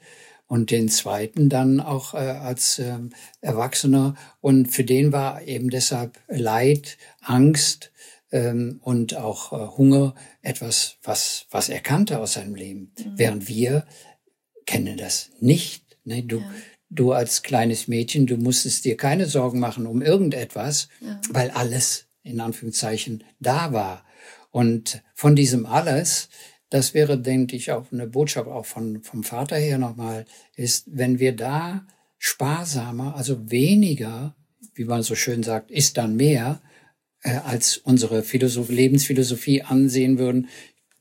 [0.47, 2.99] und den zweiten dann auch äh, als äh,
[3.41, 4.15] Erwachsener.
[4.41, 7.91] Und für den war eben deshalb Leid, Angst
[8.31, 12.93] ähm, und auch äh, Hunger etwas, was, was er kannte aus seinem Leben.
[12.99, 13.13] Mhm.
[13.17, 13.87] Während wir
[14.67, 15.84] kennen das nicht.
[16.05, 16.23] Ne?
[16.23, 16.51] Du, ja.
[16.91, 21.21] du als kleines Mädchen, du musstest dir keine Sorgen machen um irgendetwas, ja.
[21.31, 24.05] weil alles in Anführungszeichen da war.
[24.51, 26.29] Und von diesem alles,
[26.71, 30.25] das wäre, denke ich, auch eine Botschaft auch von, vom Vater her nochmal,
[30.57, 31.87] ist, wenn wir da
[32.19, 34.35] sparsamer, also weniger,
[34.75, 36.61] wie man so schön sagt, ist dann mehr,
[37.23, 40.49] äh, als unsere Philosoph Lebensphilosophie ansehen würden,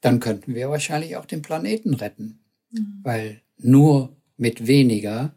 [0.02, 2.40] dann könnten wir wahrscheinlich auch den Planeten retten.
[2.72, 3.00] Mhm.
[3.04, 5.36] Weil nur mit weniger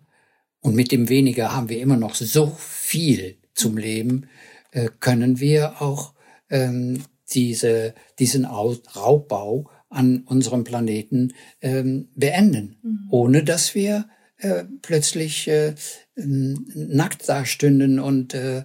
[0.61, 4.29] und mit dem weniger haben wir immer noch so viel zum Leben,
[4.73, 6.13] äh, können wir auch
[6.51, 13.09] ähm, diese, diesen Raubbau an unserem Planeten ähm, beenden, mhm.
[13.11, 15.75] ohne dass wir äh, plötzlich äh,
[16.17, 18.65] nackt dastünden und äh,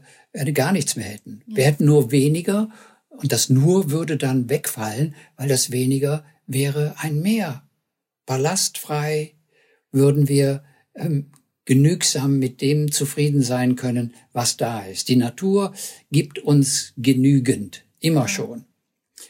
[0.54, 1.44] gar nichts mehr hätten.
[1.48, 1.58] Ja.
[1.58, 2.70] Wir hätten nur weniger
[3.10, 7.64] und das nur würde dann wegfallen, weil das weniger wäre ein Meer.
[8.26, 9.36] Ballastfrei
[9.92, 10.64] würden wir
[10.96, 11.32] ähm,
[11.66, 15.10] genügsam mit dem zufrieden sein können, was da ist.
[15.10, 15.74] Die Natur
[16.12, 18.66] gibt uns genügend, immer schon.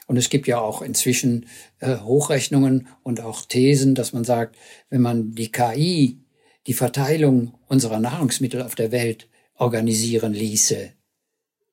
[0.08, 1.48] Und es gibt ja auch inzwischen
[1.80, 4.56] äh, Hochrechnungen und auch Thesen, dass man sagt,
[4.90, 6.20] wenn man die KI,
[6.68, 10.94] die Verteilung unserer Nahrungsmittel auf der Welt organisieren ließe,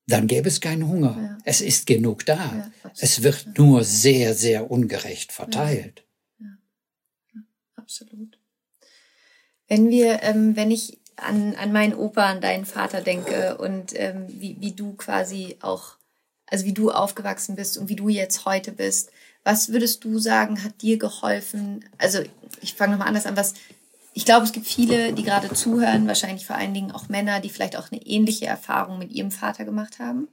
[0.06, 1.16] dann gäbe es keinen Hunger.
[1.20, 1.38] Ja.
[1.44, 2.36] Es ist genug da.
[2.36, 6.06] Ja, es wird nur sehr, sehr ungerecht verteilt.
[6.40, 6.46] Ja.
[7.76, 8.37] absolut.
[9.68, 14.26] Wenn wir, ähm, wenn ich an, an meinen Opa, an deinen Vater denke und ähm,
[14.28, 15.96] wie, wie du quasi auch,
[16.46, 19.10] also wie du aufgewachsen bist und wie du jetzt heute bist,
[19.44, 21.84] was würdest du sagen, hat dir geholfen?
[21.98, 22.20] Also
[22.60, 23.54] ich fange nochmal anders an, was
[24.14, 27.50] ich glaube, es gibt viele, die gerade zuhören, wahrscheinlich vor allen Dingen auch Männer, die
[27.50, 30.26] vielleicht auch eine ähnliche Erfahrung mit ihrem Vater gemacht haben.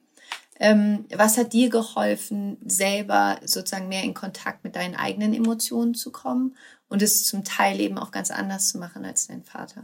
[0.60, 6.12] Ähm, was hat dir geholfen, selber sozusagen mehr in Kontakt mit deinen eigenen Emotionen zu
[6.12, 6.56] kommen
[6.88, 9.84] und es zum Teil eben auch ganz anders zu machen als dein Vater?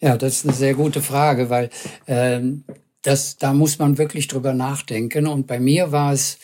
[0.00, 1.70] Ja, das ist eine sehr gute Frage, weil
[2.06, 2.64] ähm,
[3.02, 5.26] das, da muss man wirklich drüber nachdenken.
[5.26, 6.38] Und bei mir war es,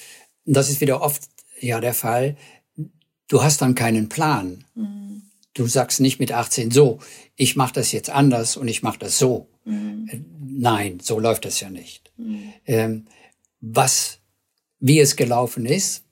[0.45, 1.23] das ist wieder oft
[1.61, 2.37] ja der Fall,
[3.29, 4.65] du hast dann keinen Plan.
[4.75, 5.23] Mhm.
[5.55, 6.99] Du sagst nicht mit 18 so,
[7.37, 9.49] ich mache das jetzt anders und ich mache das so.
[9.65, 10.09] Mhm.
[10.11, 12.11] Äh, nein, so läuft das ja nicht.
[12.17, 12.53] Mhm.
[12.67, 13.07] Ähm,
[13.61, 14.19] was,
[14.81, 16.05] wie es gelaufen ist,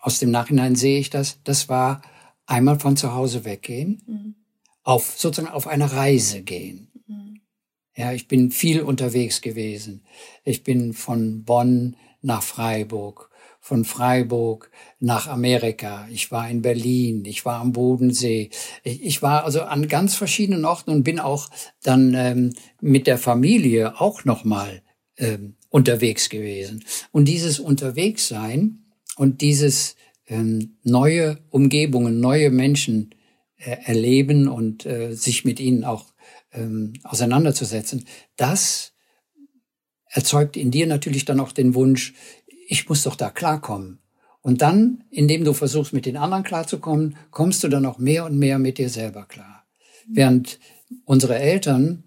[0.00, 2.02] aus dem Nachhinein sehe ich das, das war
[2.46, 4.34] einmal von zu Hause weggehen, mhm.
[4.82, 6.90] auf sozusagen auf eine Reise gehen.
[7.06, 7.40] Mhm.
[7.96, 10.04] Ja, ich bin viel unterwegs gewesen.
[10.44, 13.30] Ich bin von Bonn nach Freiburg,
[13.60, 16.06] von Freiburg nach Amerika.
[16.10, 18.50] Ich war in Berlin, ich war am Bodensee.
[18.82, 21.48] Ich war also an ganz verschiedenen Orten und bin auch
[21.82, 24.82] dann ähm, mit der Familie auch noch mal
[25.16, 26.84] ähm, unterwegs gewesen.
[27.10, 28.84] Und dieses Unterwegssein
[29.16, 33.14] und dieses ähm, neue Umgebungen, neue Menschen
[33.56, 36.06] äh, erleben und äh, sich mit ihnen auch
[36.52, 38.06] ähm, auseinanderzusetzen,
[38.36, 38.92] das
[40.08, 42.14] erzeugt in dir natürlich dann auch den Wunsch,
[42.68, 43.98] ich muss doch da klarkommen.
[44.40, 48.38] Und dann, indem du versuchst, mit den anderen klarzukommen, kommst du dann auch mehr und
[48.38, 49.64] mehr mit dir selber klar.
[50.06, 50.60] Während
[51.04, 52.04] unsere Eltern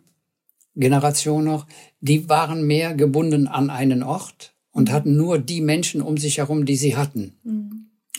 [0.75, 1.65] Generation noch,
[1.99, 4.93] die waren mehr gebunden an einen Ort und mhm.
[4.93, 7.38] hatten nur die Menschen um sich herum, die sie hatten.
[7.43, 7.77] Mhm.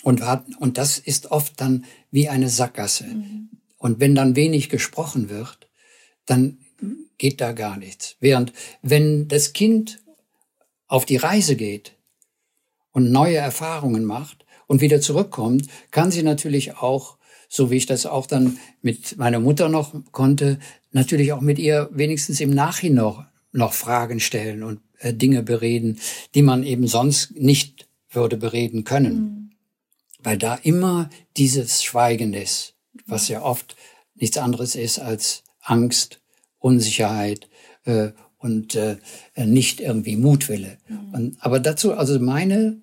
[0.09, 3.05] Und, hatten, und das ist oft dann wie eine Sackgasse.
[3.05, 3.51] Mhm.
[3.77, 5.69] Und wenn dann wenig gesprochen wird,
[6.25, 6.57] dann
[7.19, 8.17] geht da gar nichts.
[8.19, 9.99] Während wenn das Kind
[10.87, 11.93] auf die Reise geht
[12.93, 17.19] und neue Erfahrungen macht und wieder zurückkommt, kann sie natürlich auch
[17.51, 20.59] so wie ich das auch dann mit meiner Mutter noch konnte,
[20.91, 25.99] natürlich auch mit ihr wenigstens im Nachhinein noch, noch Fragen stellen und äh, Dinge bereden,
[26.35, 29.15] die man eben sonst nicht würde bereden können.
[29.15, 29.48] Mhm.
[30.19, 32.75] Weil da immer dieses Schweigen ist,
[33.07, 33.77] was ja oft
[34.15, 36.21] nichts anderes ist als Angst,
[36.59, 37.49] Unsicherheit
[37.85, 38.97] äh, und äh,
[39.37, 40.79] nicht irgendwie Mutwille.
[40.89, 41.15] Mhm.
[41.15, 42.81] Und, aber dazu, also meine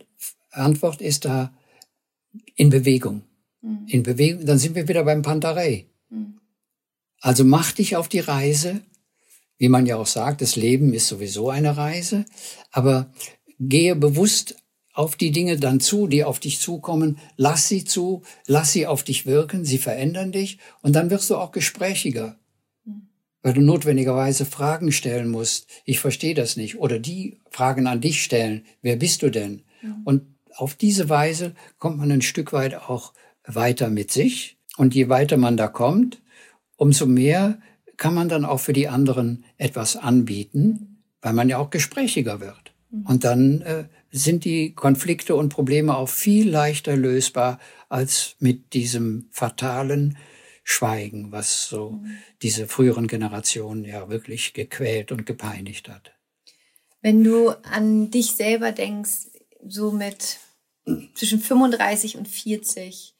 [0.52, 1.54] Antwort ist da
[2.56, 3.24] in Bewegung.
[3.62, 3.86] Mhm.
[3.88, 5.88] In Bewegung, dann sind wir wieder beim Pantarei.
[6.10, 6.40] Mhm.
[7.20, 8.82] Also mach dich auf die Reise,
[9.58, 12.26] wie man ja auch sagt, das Leben ist sowieso eine Reise,
[12.72, 13.12] aber
[13.60, 14.56] gehe bewusst
[14.96, 19.04] auf die Dinge dann zu, die auf dich zukommen, lass sie zu, lass sie auf
[19.04, 22.40] dich wirken, sie verändern dich und dann wirst du auch gesprächiger,
[22.86, 23.10] mhm.
[23.44, 28.24] weil du notwendigerweise Fragen stellen musst, ich verstehe das nicht, oder die Fragen an dich
[28.24, 29.64] stellen, wer bist du denn?
[29.82, 30.02] Mhm.
[30.06, 30.22] Und
[30.56, 33.14] auf diese Weise kommt man ein Stück weit auch
[33.46, 36.22] weiter mit sich und je weiter man da kommt,
[36.78, 37.60] umso mehr
[37.98, 42.74] kann man dann auch für die anderen etwas anbieten, weil man ja auch gesprächiger wird.
[43.04, 43.86] Und dann äh,
[44.18, 50.18] sind die Konflikte und Probleme auch viel leichter lösbar als mit diesem fatalen
[50.64, 52.18] Schweigen, was so mhm.
[52.42, 56.14] diese früheren Generationen ja wirklich gequält und gepeinigt hat.
[57.02, 59.28] Wenn du an dich selber denkst,
[59.68, 60.40] so mit
[61.14, 63.16] zwischen 35 und 40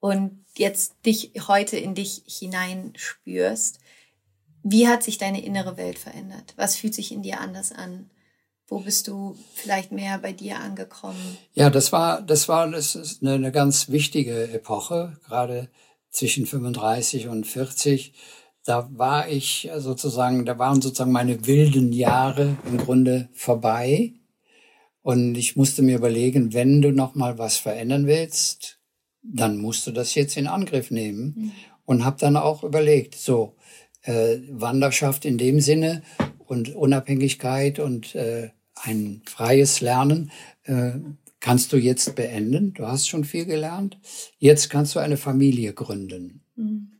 [0.00, 3.78] und jetzt dich heute in dich hineinspürst,
[4.62, 6.54] wie hat sich deine innere Welt verändert?
[6.56, 8.10] Was fühlt sich in dir anders an?
[8.70, 11.36] Wo bist du vielleicht mehr bei dir angekommen?
[11.54, 15.68] Ja, das war, das war, das ist eine, eine ganz wichtige Epoche, gerade
[16.08, 18.12] zwischen 35 und 40.
[18.64, 24.12] Da war ich sozusagen, da waren sozusagen meine wilden Jahre im Grunde vorbei.
[25.02, 28.78] Und ich musste mir überlegen, wenn du noch mal was verändern willst,
[29.20, 31.34] dann musst du das jetzt in Angriff nehmen.
[31.36, 31.52] Mhm.
[31.86, 33.56] Und habe dann auch überlegt, so,
[34.02, 36.02] äh, Wanderschaft in dem Sinne
[36.46, 38.50] und Unabhängigkeit und äh,
[38.82, 40.30] ein freies Lernen
[40.64, 40.92] äh,
[41.40, 42.74] kannst du jetzt beenden.
[42.74, 43.98] Du hast schon viel gelernt.
[44.38, 46.42] Jetzt kannst du eine Familie gründen.
[46.56, 46.92] Mhm.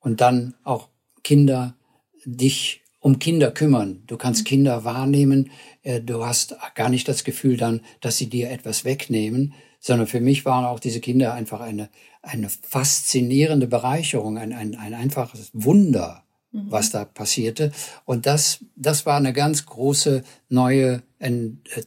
[0.00, 0.88] Und dann auch
[1.22, 1.76] Kinder,
[2.24, 4.02] dich um Kinder kümmern.
[4.06, 4.46] Du kannst mhm.
[4.46, 5.50] Kinder wahrnehmen.
[5.82, 10.20] Äh, du hast gar nicht das Gefühl dann, dass sie dir etwas wegnehmen, sondern für
[10.20, 11.88] mich waren auch diese Kinder einfach eine,
[12.22, 16.24] eine faszinierende Bereicherung, ein, ein, ein einfaches Wunder.
[16.52, 16.70] Mhm.
[16.70, 17.72] was da passierte.
[18.04, 21.32] Und das, das war eine ganz große neue äh,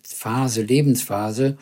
[0.04, 1.58] Phase, Lebensphase,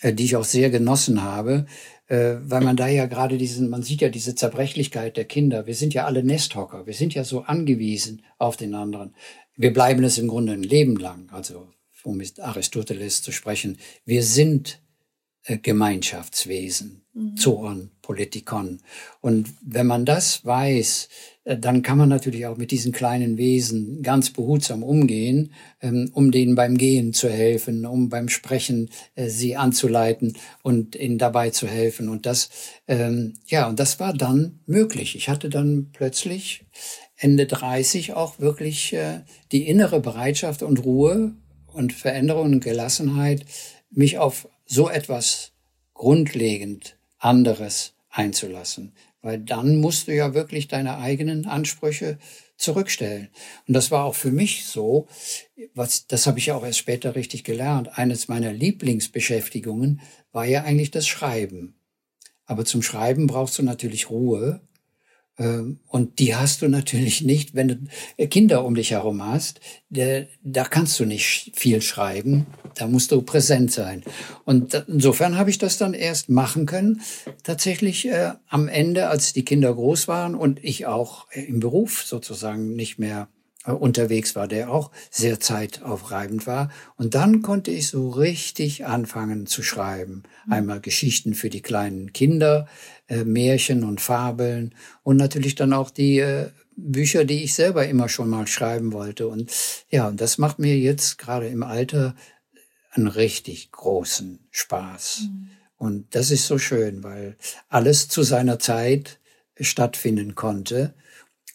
[0.00, 1.66] äh, die ich auch sehr genossen habe,
[2.06, 5.66] äh, weil man da ja gerade diesen, man sieht ja diese Zerbrechlichkeit der Kinder.
[5.66, 6.86] Wir sind ja alle Nesthocker.
[6.86, 9.14] Wir sind ja so angewiesen auf den anderen.
[9.56, 11.28] Wir bleiben es im Grunde ein Leben lang.
[11.30, 11.68] Also,
[12.02, 14.80] um mit Aristoteles zu sprechen, wir sind
[15.62, 17.36] Gemeinschaftswesen, mhm.
[17.36, 18.80] Zoon, Politikon.
[19.20, 21.08] Und wenn man das weiß,
[21.56, 26.54] dann kann man natürlich auch mit diesen kleinen Wesen ganz behutsam umgehen, ähm, um denen
[26.54, 32.10] beim Gehen zu helfen, um beim Sprechen äh, sie anzuleiten und ihnen dabei zu helfen.
[32.10, 32.50] Und das,
[32.86, 35.16] ähm, ja, und das war dann möglich.
[35.16, 36.66] Ich hatte dann plötzlich
[37.16, 41.32] Ende 30 auch wirklich äh, die innere Bereitschaft und Ruhe
[41.66, 43.46] und Veränderung und Gelassenheit,
[43.90, 45.52] mich auf so etwas
[45.94, 52.18] grundlegend anderes einzulassen weil dann musst du ja wirklich deine eigenen Ansprüche
[52.56, 53.28] zurückstellen.
[53.66, 55.06] Und das war auch für mich so,
[55.74, 57.98] was, das habe ich ja auch erst später richtig gelernt.
[57.98, 60.00] Eines meiner Lieblingsbeschäftigungen
[60.32, 61.74] war ja eigentlich das Schreiben.
[62.44, 64.67] Aber zum Schreiben brauchst du natürlich Ruhe
[65.38, 69.60] und die hast du natürlich nicht, wenn du Kinder um dich herum hast.
[69.88, 72.46] Da kannst du nicht viel schreiben.
[72.74, 74.02] Da musst du präsent sein.
[74.44, 77.02] Und insofern habe ich das dann erst machen können.
[77.44, 82.74] Tatsächlich äh, am Ende, als die Kinder groß waren und ich auch im Beruf sozusagen
[82.74, 83.28] nicht mehr
[83.68, 86.70] äh, unterwegs war, der auch sehr zeitaufreibend war.
[86.96, 90.22] Und dann konnte ich so richtig anfangen zu schreiben.
[90.46, 90.52] Mhm.
[90.52, 92.66] Einmal Geschichten für die kleinen Kinder,
[93.08, 98.08] äh, Märchen und Fabeln und natürlich dann auch die äh, Bücher, die ich selber immer
[98.08, 99.26] schon mal schreiben wollte.
[99.28, 99.50] Und
[99.90, 102.14] ja, und das macht mir jetzt gerade im Alter
[102.92, 105.22] einen richtig großen Spaß.
[105.22, 105.50] Mhm.
[105.76, 107.36] Und das ist so schön, weil
[107.68, 109.18] alles zu seiner Zeit
[109.60, 110.94] stattfinden konnte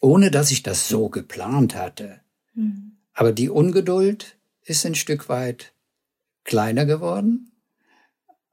[0.04, 2.20] ohne dass ich das so geplant hatte.
[2.54, 2.98] Mhm.
[3.14, 5.72] Aber die Ungeduld ist ein Stück weit
[6.44, 7.52] kleiner geworden,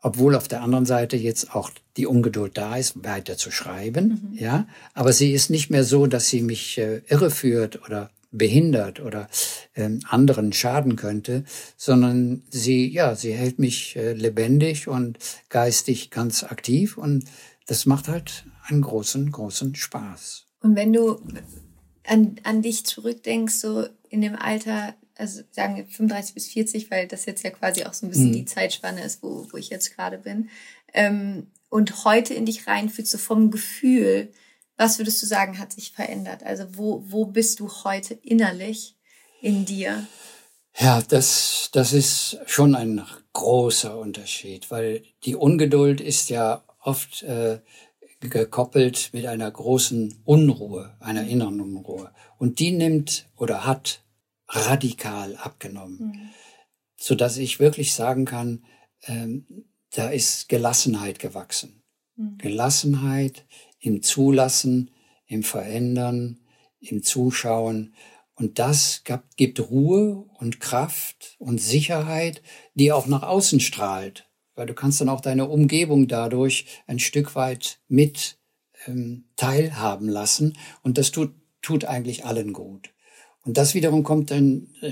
[0.02, 4.38] obwohl auf der anderen Seite jetzt auch die Ungeduld da ist, weiter zu schreiben, mhm.
[4.38, 4.68] ja.
[4.94, 9.28] Aber sie ist nicht mehr so, dass sie mich äh, irreführt oder behindert oder
[9.76, 11.44] ähm, anderen schaden könnte,
[11.76, 15.18] sondern sie, ja, sie hält mich äh, lebendig und
[15.50, 17.26] geistig ganz aktiv und
[17.68, 20.46] das macht halt einen großen, großen Spaß.
[20.62, 21.22] Und wenn du
[22.08, 27.08] an, an dich zurückdenkst, so in dem Alter, also sagen wir 35 bis 40, weil
[27.08, 28.34] das jetzt ja quasi auch so ein bisschen mhm.
[28.34, 30.50] die Zeitspanne ist, wo, wo ich jetzt gerade bin,
[30.94, 34.32] ähm, und heute in dich reinfühlst, so vom Gefühl,
[34.76, 36.44] was würdest du sagen, hat sich verändert?
[36.44, 38.98] Also wo, wo bist du heute innerlich
[39.42, 40.06] in dir?
[40.78, 43.02] Ja, das, das ist schon ein
[43.34, 47.60] großer Unterschied, weil die Ungeduld ist ja oft äh,
[48.20, 52.12] gekoppelt mit einer großen Unruhe, einer inneren Unruhe.
[52.38, 54.02] Und die nimmt oder hat
[54.52, 56.30] radikal abgenommen, mhm.
[56.98, 58.66] so dass ich wirklich sagen kann,
[59.04, 61.84] ähm, da ist Gelassenheit gewachsen.
[62.16, 62.38] Mhm.
[62.38, 63.46] Gelassenheit
[63.80, 64.92] im Zulassen,
[65.26, 66.40] im Verändern,
[66.80, 67.94] im Zuschauen.
[68.36, 69.04] Und das
[69.36, 72.42] gibt Ruhe und Kraft und Sicherheit,
[72.74, 77.36] die auch nach außen strahlt weil du kannst dann auch deine Umgebung dadurch ein Stück
[77.36, 78.38] weit mit
[78.86, 82.94] ähm, teilhaben lassen und das tut, tut eigentlich allen gut.
[83.44, 84.92] Und das wiederum kommt dann, äh,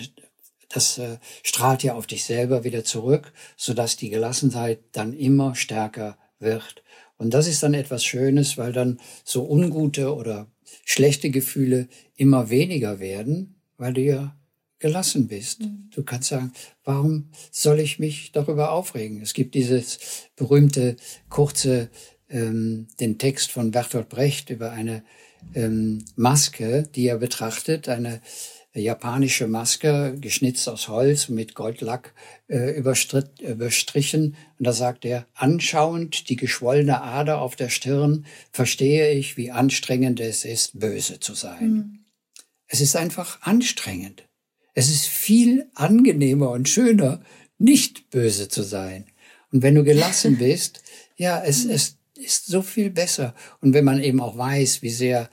[0.69, 6.17] das äh, strahlt ja auf dich selber wieder zurück, sodass die Gelassenheit dann immer stärker
[6.39, 6.83] wird.
[7.17, 10.47] Und das ist dann etwas Schönes, weil dann so ungute oder
[10.85, 14.35] schlechte Gefühle immer weniger werden, weil du ja
[14.79, 15.61] gelassen bist.
[15.61, 15.89] Mhm.
[15.93, 19.21] Du kannst sagen, warum soll ich mich darüber aufregen?
[19.21, 19.99] Es gibt dieses
[20.35, 20.95] berühmte
[21.29, 21.89] kurze,
[22.29, 25.03] ähm, den Text von Bertolt Brecht über eine
[25.53, 28.21] ähm, Maske, die er betrachtet, eine
[28.73, 32.13] japanische Maske, geschnitzt aus Holz mit Goldlack
[32.47, 34.35] äh, überstrichen.
[34.57, 40.19] Und da sagt er, anschauend die geschwollene Ader auf der Stirn, verstehe ich, wie anstrengend
[40.19, 41.71] es ist, böse zu sein.
[41.71, 41.99] Mhm.
[42.67, 44.27] Es ist einfach anstrengend.
[44.75, 47.21] Es ist viel angenehmer und schöner,
[47.57, 49.05] nicht böse zu sein.
[49.51, 50.83] Und wenn du gelassen bist,
[51.17, 53.33] ja, es, es ist so viel besser.
[53.61, 55.29] Und wenn man eben auch weiß, wie sehr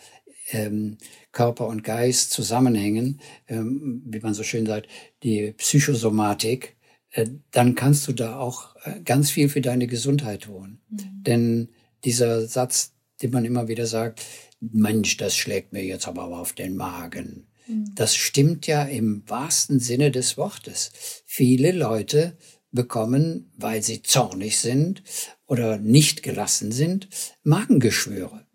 [0.50, 0.98] ähm,
[1.32, 4.88] Körper und Geist zusammenhängen, ähm, wie man so schön sagt,
[5.22, 6.76] die Psychosomatik,
[7.10, 10.80] äh, dann kannst du da auch äh, ganz viel für deine Gesundheit tun.
[10.88, 11.22] Mhm.
[11.22, 11.68] Denn
[12.04, 14.22] dieser Satz, den man immer wieder sagt,
[14.60, 17.48] Mensch, das schlägt mir jetzt aber auf den Magen.
[17.66, 17.92] Mhm.
[17.94, 20.92] Das stimmt ja im wahrsten Sinne des Wortes.
[21.26, 22.36] Viele Leute
[22.72, 25.02] bekommen, weil sie zornig sind
[25.46, 27.08] oder nicht gelassen sind,
[27.42, 28.46] Magengeschwüre.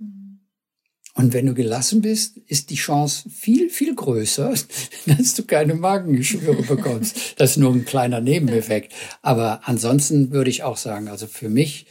[1.14, 4.54] Und wenn du gelassen bist, ist die Chance viel, viel größer,
[5.06, 7.36] dass du keine Magengeschwüre bekommst.
[7.38, 8.94] Das ist nur ein kleiner Nebeneffekt.
[9.22, 11.86] Aber ansonsten würde ich auch sagen, also für mich,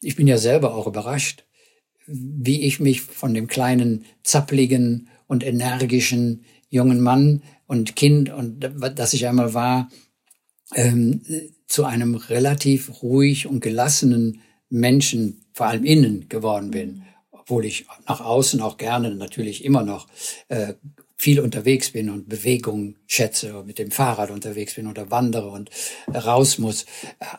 [0.00, 1.44] ich bin ja selber auch überrascht,
[2.06, 9.12] wie ich mich von dem kleinen, zappligen und energischen jungen Mann und Kind und das
[9.12, 9.90] ich einmal war,
[10.74, 11.22] ähm,
[11.66, 18.20] zu einem relativ ruhig und gelassenen Menschen, vor allem innen geworden bin, obwohl ich nach
[18.20, 20.08] außen auch gerne natürlich immer noch
[20.48, 20.74] äh,
[21.16, 25.70] viel unterwegs bin und Bewegung schätze, mit dem Fahrrad unterwegs bin oder wandere und
[26.12, 26.84] raus muss.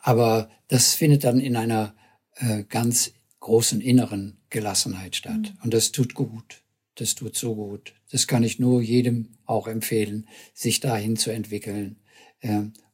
[0.04, 1.94] Aber das findet dann in einer
[2.36, 5.34] äh, ganz großen inneren Gelassenheit statt.
[5.34, 5.58] Mhm.
[5.64, 6.64] Und das tut gut.
[6.96, 7.94] Das tut so gut.
[8.12, 11.98] Das kann ich nur jedem auch empfehlen, sich dahin zu entwickeln.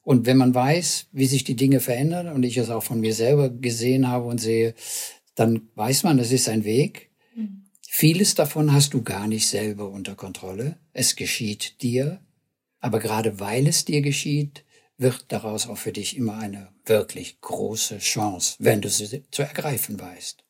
[0.09, 3.13] Und wenn man weiß, wie sich die Dinge verändern und ich es auch von mir
[3.13, 4.73] selber gesehen habe und sehe,
[5.35, 7.11] dann weiß man, das ist ein Weg.
[7.35, 7.65] Mhm.
[7.87, 10.79] Vieles davon hast du gar nicht selber unter Kontrolle.
[10.93, 12.21] Es geschieht dir.
[12.79, 14.65] Aber gerade weil es dir geschieht,
[14.97, 19.99] wird daraus auch für dich immer eine wirklich große Chance, wenn du sie zu ergreifen
[19.99, 20.43] weißt.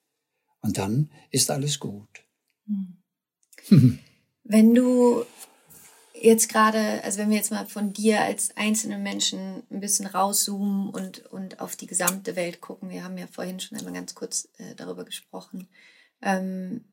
[0.61, 2.23] Und dann ist alles gut.
[2.65, 3.99] Mhm.
[4.45, 5.25] Wenn du
[6.21, 10.89] jetzt gerade, also wenn wir jetzt mal von dir als einzelnen Menschen ein bisschen rauszoomen
[10.89, 14.49] und, und auf die gesamte Welt gucken, wir haben ja vorhin schon einmal ganz kurz
[14.57, 15.67] äh, darüber gesprochen.
[16.21, 16.85] Ähm,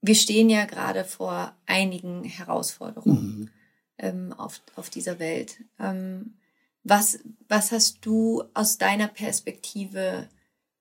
[0.00, 3.50] wir stehen ja gerade vor einigen Herausforderungen mhm.
[3.98, 5.56] ähm, auf, auf dieser Welt.
[5.78, 6.34] Ähm,
[6.82, 10.28] was, was hast du aus deiner Perspektive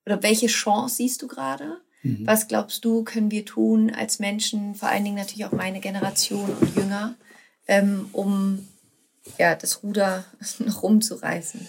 [0.05, 1.81] oder welche Chance siehst du gerade?
[2.01, 2.27] Mhm.
[2.27, 6.49] Was glaubst du, können wir tun als Menschen, vor allen Dingen natürlich auch meine Generation
[6.59, 7.15] und Jünger,
[7.67, 8.67] ähm, um
[9.37, 10.25] ja, das Ruder
[10.59, 11.67] noch rumzureißen?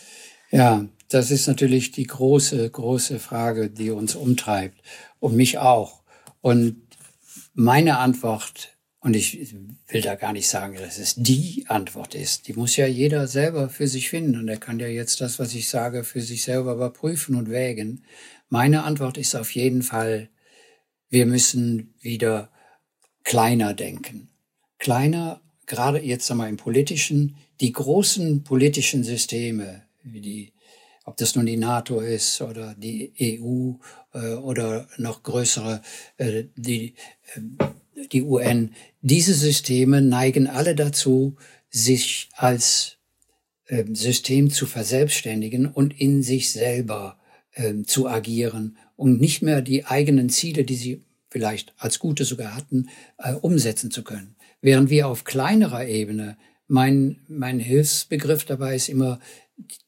[0.50, 4.80] Ja, das ist natürlich die große, große Frage, die uns umtreibt
[5.20, 6.02] und mich auch.
[6.40, 6.82] Und
[7.54, 9.54] meine Antwort, und ich
[9.88, 13.68] will da gar nicht sagen, dass es die Antwort ist, die muss ja jeder selber
[13.68, 14.38] für sich finden.
[14.38, 18.04] Und er kann ja jetzt das, was ich sage, für sich selber überprüfen und wägen.
[18.48, 20.30] Meine Antwort ist auf jeden Fall,
[21.10, 22.50] wir müssen wieder
[23.24, 24.30] kleiner denken.
[24.78, 30.52] Kleiner, gerade jetzt einmal im politischen, die großen politischen Systeme, wie die
[31.04, 33.74] ob das nun die NATO ist oder die EU
[34.14, 35.82] äh, oder noch größere,
[36.16, 36.94] äh, die,
[37.34, 41.36] äh, die UN, diese Systeme neigen alle dazu,
[41.70, 42.96] sich als
[43.66, 47.18] äh, System zu verselbstständigen und in sich selber
[47.52, 52.54] äh, zu agieren und nicht mehr die eigenen Ziele, die sie vielleicht als gute sogar
[52.54, 52.88] hatten,
[53.18, 54.33] äh, umsetzen zu können.
[54.64, 56.38] Während wir auf kleinerer Ebene,
[56.68, 59.20] mein, mein Hilfsbegriff dabei ist immer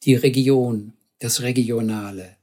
[0.03, 2.37] die Region, das Regionale.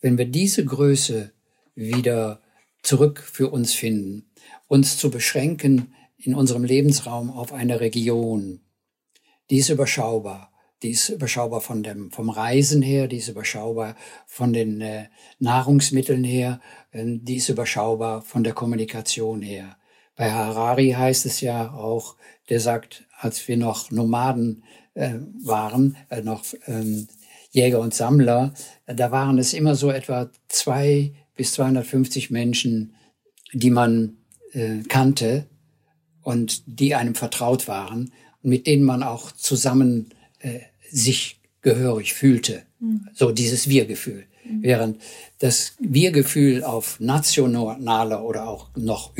[0.00, 1.32] Wenn wir diese Größe
[1.74, 2.40] wieder
[2.84, 4.30] zurück für uns finden,
[4.68, 8.60] uns zu beschränken in unserem Lebensraum auf eine Region,
[9.50, 10.52] die ist überschaubar.
[10.84, 13.96] Die ist überschaubar von dem, vom Reisen her, die ist überschaubar
[14.28, 15.08] von den äh,
[15.40, 16.60] Nahrungsmitteln her,
[16.92, 19.76] äh, die ist überschaubar von der Kommunikation her.
[20.22, 22.14] Bei Harari heißt es ja auch,
[22.48, 24.62] der sagt, als wir noch Nomaden
[24.94, 27.08] äh, waren, äh, noch ähm,
[27.50, 28.54] Jäger und Sammler,
[28.86, 32.94] da waren es immer so etwa zwei bis 250 Menschen,
[33.52, 34.18] die man
[34.52, 35.48] äh, kannte
[36.22, 38.12] und die einem vertraut waren
[38.44, 42.62] und mit denen man auch zusammen äh, sich gehörig fühlte.
[42.78, 43.08] Mhm.
[43.12, 44.26] So dieses Wir-Gefühl.
[44.44, 44.62] Mhm.
[44.62, 45.02] Während
[45.40, 49.16] das Wir-Gefühl auf nationaler oder auch noch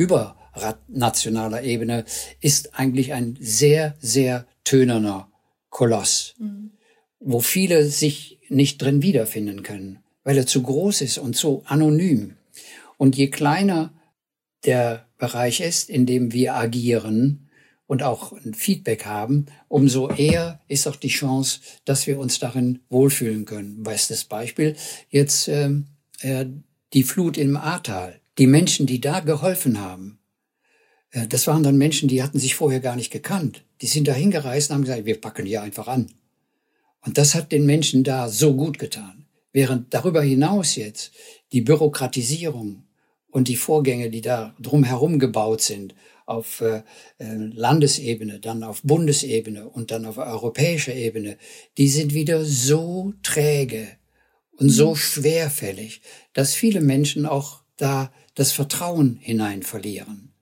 [0.55, 2.05] übernationaler Ebene
[2.41, 5.29] ist eigentlich ein sehr, sehr tönerner
[5.69, 6.35] Koloss.
[6.37, 6.73] Mhm
[7.23, 12.35] wo viele sich nicht drin wiederfinden können, weil er zu groß ist und so anonym.
[12.97, 13.93] Und je kleiner
[14.65, 17.49] der Bereich ist, in dem wir agieren
[17.87, 22.79] und auch ein Feedback haben, umso eher ist auch die Chance, dass wir uns darin
[22.89, 23.83] wohlfühlen können.
[23.83, 24.75] Bestes Beispiel
[25.09, 25.87] jetzt ähm,
[26.21, 26.45] äh,
[26.93, 28.19] die Flut im Ahrtal.
[28.37, 30.19] Die Menschen, die da geholfen haben,
[31.13, 33.63] das waren dann Menschen, die hatten sich vorher gar nicht gekannt.
[33.81, 36.11] Die sind da hingereist und haben gesagt, wir packen hier einfach an.
[37.05, 39.25] Und das hat den Menschen da so gut getan.
[39.51, 41.11] Während darüber hinaus jetzt
[41.51, 42.83] die Bürokratisierung
[43.29, 45.93] und die Vorgänge, die da drumherum gebaut sind,
[46.25, 46.83] auf äh,
[47.19, 51.37] äh, Landesebene, dann auf Bundesebene und dann auf europäischer Ebene,
[51.77, 53.87] die sind wieder so träge
[54.53, 54.95] und so mhm.
[54.95, 56.01] schwerfällig,
[56.33, 60.32] dass viele Menschen auch da das Vertrauen hinein verlieren.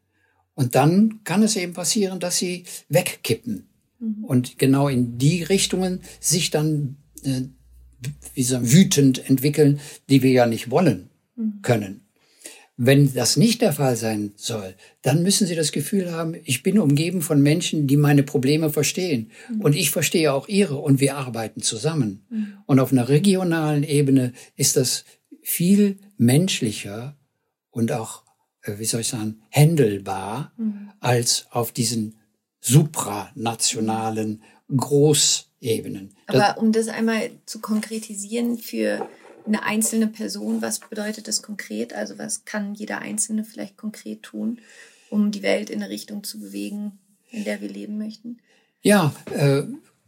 [0.53, 3.71] Und dann kann es eben passieren, dass sie wegkippen
[4.01, 4.25] Mhm.
[4.25, 7.43] Und genau in die Richtungen sich dann äh,
[8.33, 9.79] wie so wütend entwickeln,
[10.09, 11.61] die wir ja nicht wollen mhm.
[11.61, 12.01] können.
[12.77, 14.73] Wenn das nicht der Fall sein soll,
[15.03, 19.29] dann müssen Sie das Gefühl haben, ich bin umgeben von Menschen, die meine Probleme verstehen.
[19.53, 19.61] Mhm.
[19.61, 22.25] Und ich verstehe auch ihre und wir arbeiten zusammen.
[22.29, 22.53] Mhm.
[22.65, 25.05] Und auf einer regionalen Ebene ist das
[25.43, 27.19] viel menschlicher
[27.69, 28.23] und auch,
[28.65, 30.91] wie soll ich sagen, händelbar mhm.
[30.99, 32.15] als auf diesen
[32.59, 34.43] supranationalen
[34.75, 36.15] Großebenen.
[36.27, 39.07] Aber um das einmal zu konkretisieren für
[39.45, 41.93] eine einzelne Person, was bedeutet das konkret?
[41.93, 44.59] Also was kann jeder Einzelne vielleicht konkret tun,
[45.09, 46.99] um die Welt in eine Richtung zu bewegen,
[47.31, 48.39] in der wir leben möchten?
[48.83, 49.63] Ja, äh,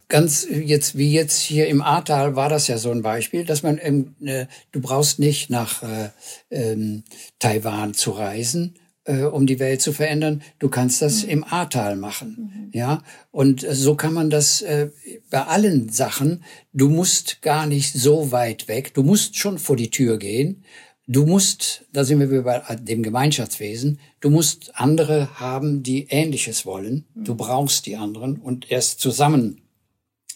[0.08, 3.78] ganz jetzt wie jetzt hier im Ahrtal war das ja so ein Beispiel, dass man
[3.82, 6.10] ähm, äh, du brauchst nicht nach äh,
[6.50, 7.04] ähm,
[7.38, 8.74] Taiwan zu reisen,
[9.04, 10.42] äh, um die Welt zu verändern.
[10.58, 11.30] Du kannst das mhm.
[11.30, 12.36] im Ahrtal machen.
[12.38, 12.70] Mhm.
[12.72, 14.90] Ja, und so kann man das äh,
[15.30, 16.44] bei allen Sachen.
[16.72, 18.94] Du musst gar nicht so weit weg.
[18.94, 20.64] Du musst schon vor die Tür gehen.
[21.06, 27.04] Du musst, da sind wir bei dem Gemeinschaftswesen, du musst andere haben, die Ähnliches wollen.
[27.14, 27.36] Du mhm.
[27.36, 29.60] brauchst die anderen und erst zusammen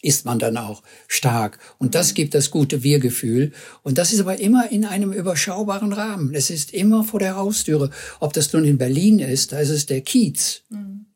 [0.02, 1.58] ist man dann auch stark.
[1.78, 3.52] Und das gibt das gute Wir-Gefühl.
[3.82, 6.34] Und das ist aber immer in einem überschaubaren Rahmen.
[6.34, 7.90] Es ist immer vor der Haustüre.
[8.20, 11.06] Ob das nun in Berlin ist, da ist es der Kiez, mhm.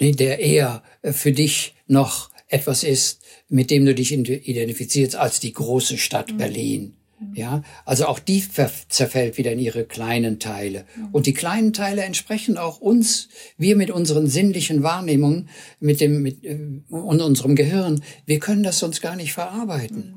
[0.00, 5.52] der eher äh, für dich noch etwas ist, mit dem du dich identifizierst als die
[5.52, 6.36] große Stadt mhm.
[6.36, 6.95] Berlin.
[7.32, 8.44] Ja, also auch die
[8.88, 10.84] zerfällt wieder in ihre kleinen Teile.
[11.12, 15.48] Und die kleinen Teile entsprechen auch uns, wir mit unseren sinnlichen Wahrnehmungen,
[15.80, 16.58] mit dem, mit äh,
[16.88, 18.02] und unserem Gehirn.
[18.26, 20.16] Wir können das sonst gar nicht verarbeiten.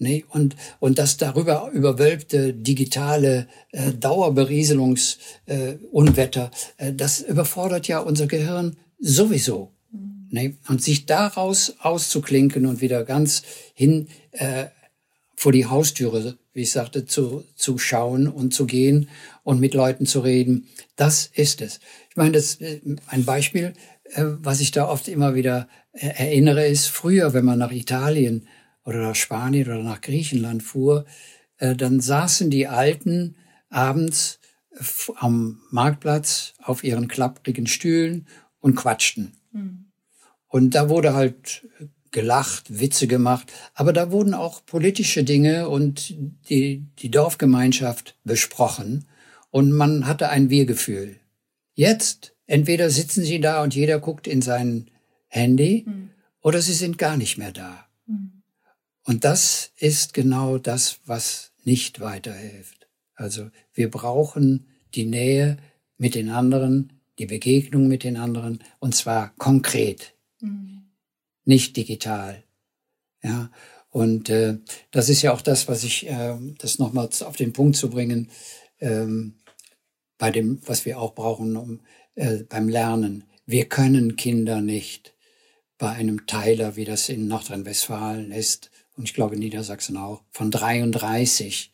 [0.00, 8.28] Nee, und, und das darüber überwölbte digitale äh, Dauerberieselungsunwetter, äh, äh, das überfordert ja unser
[8.28, 9.72] Gehirn sowieso.
[9.90, 10.28] Mhm.
[10.30, 13.42] Nee, und sich daraus auszuklinken und wieder ganz
[13.74, 14.66] hin äh,
[15.38, 19.08] vor die Haustüre, wie ich sagte, zu, zu schauen und zu gehen
[19.44, 20.66] und mit Leuten zu reden.
[20.96, 21.78] Das ist es.
[22.10, 23.72] Ich meine, das äh, ein Beispiel,
[24.14, 28.48] äh, was ich da oft immer wieder äh, erinnere, ist früher, wenn man nach Italien
[28.84, 31.04] oder nach Spanien oder nach Griechenland fuhr,
[31.58, 33.36] dann saßen die Alten
[33.68, 34.38] abends
[35.16, 38.26] am Marktplatz auf ihren klapprigen Stühlen
[38.60, 39.36] und quatschten.
[39.52, 39.86] Mhm.
[40.46, 41.66] Und da wurde halt
[42.18, 46.16] gelacht, Witze gemacht, aber da wurden auch politische Dinge und
[46.48, 49.04] die, die Dorfgemeinschaft besprochen
[49.50, 51.20] und man hatte ein Wir-Gefühl.
[51.74, 54.90] Jetzt, entweder sitzen sie da und jeder guckt in sein
[55.28, 56.10] Handy mhm.
[56.40, 57.86] oder sie sind gar nicht mehr da.
[58.06, 58.42] Mhm.
[59.04, 62.88] Und das ist genau das, was nicht weiterhilft.
[63.14, 64.66] Also wir brauchen
[64.96, 65.56] die Nähe
[65.98, 70.77] mit den anderen, die Begegnung mit den anderen, und zwar konkret, mhm.
[71.48, 72.44] Nicht digital.
[73.22, 73.50] Ja,
[73.90, 74.58] und äh,
[74.90, 78.30] das ist ja auch das, was ich, äh, das nochmals auf den Punkt zu bringen,
[78.80, 79.34] ähm,
[80.18, 81.80] bei dem, was wir auch brauchen um,
[82.14, 83.24] äh, beim Lernen.
[83.46, 85.14] Wir können Kinder nicht
[85.78, 90.50] bei einem Teiler, wie das in Nordrhein-Westfalen ist, und ich glaube in Niedersachsen auch, von
[90.50, 91.72] 33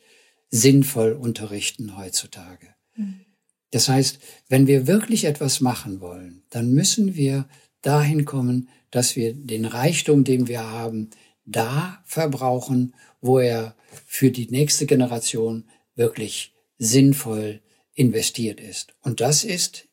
[0.51, 2.69] sinnvoll unterrichten heutzutage.
[2.97, 3.25] Mhm.
[3.71, 7.49] Das heißt, wenn wir wirklich etwas machen wollen, dann müssen wir
[7.83, 11.11] dahin kommen, dass wir den Reichtum, den wir haben,
[11.45, 13.75] da verbrauchen, wo er
[14.07, 15.65] für die nächste Generation
[15.95, 17.61] wirklich sinnvoll
[17.95, 18.95] investiert ist.
[19.03, 19.89] Und das ist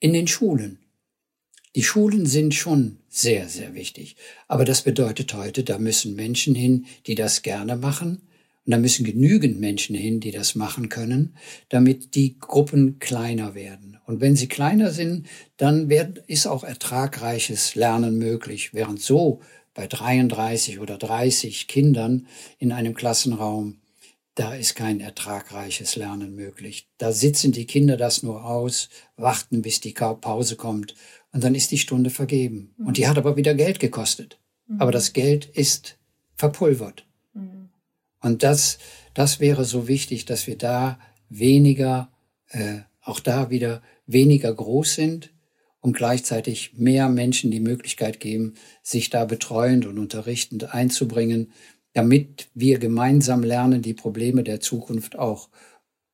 [0.00, 0.78] in den Schulen.
[1.74, 4.16] Die Schulen sind schon sehr, sehr wichtig.
[4.46, 8.28] Aber das bedeutet heute, da müssen Menschen hin, die das gerne machen,
[8.66, 11.36] und da müssen genügend Menschen hin, die das machen können,
[11.68, 13.93] damit die Gruppen kleiner werden.
[14.06, 15.26] Und wenn sie kleiner sind,
[15.56, 18.74] dann wird, ist auch ertragreiches Lernen möglich.
[18.74, 19.40] Während so
[19.72, 22.26] bei 33 oder 30 Kindern
[22.58, 23.78] in einem Klassenraum,
[24.34, 26.88] da ist kein ertragreiches Lernen möglich.
[26.98, 30.94] Da sitzen die Kinder das nur aus, warten, bis die Pause kommt
[31.32, 32.74] und dann ist die Stunde vergeben.
[32.78, 34.38] Und die hat aber wieder Geld gekostet.
[34.78, 35.98] Aber das Geld ist
[36.36, 37.06] verpulvert.
[38.24, 38.78] Und das,
[39.12, 40.98] das wäre so wichtig, dass wir da
[41.28, 42.08] weniger,
[42.48, 45.32] äh, auch da wieder weniger groß sind
[45.80, 51.52] und gleichzeitig mehr Menschen die Möglichkeit geben, sich da betreuend und unterrichtend einzubringen,
[51.92, 55.48] damit wir gemeinsam lernen, die Probleme der Zukunft auch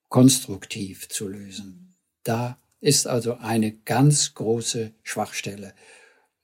[0.08, 1.94] konstruktiv zu lösen.
[2.24, 5.72] Da ist also eine ganz große Schwachstelle.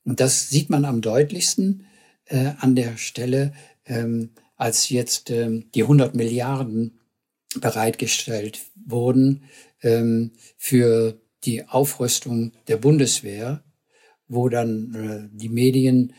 [0.04, 1.86] Und das sieht man am deutlichsten
[2.26, 3.52] äh, an der Stelle,
[3.84, 7.00] ähm, als jetzt ähm, die 100 Milliarden
[7.60, 9.44] bereitgestellt wurden
[9.82, 13.62] ähm, für die Aufrüstung der Bundeswehr,
[14.28, 16.12] wo dann äh, die Medien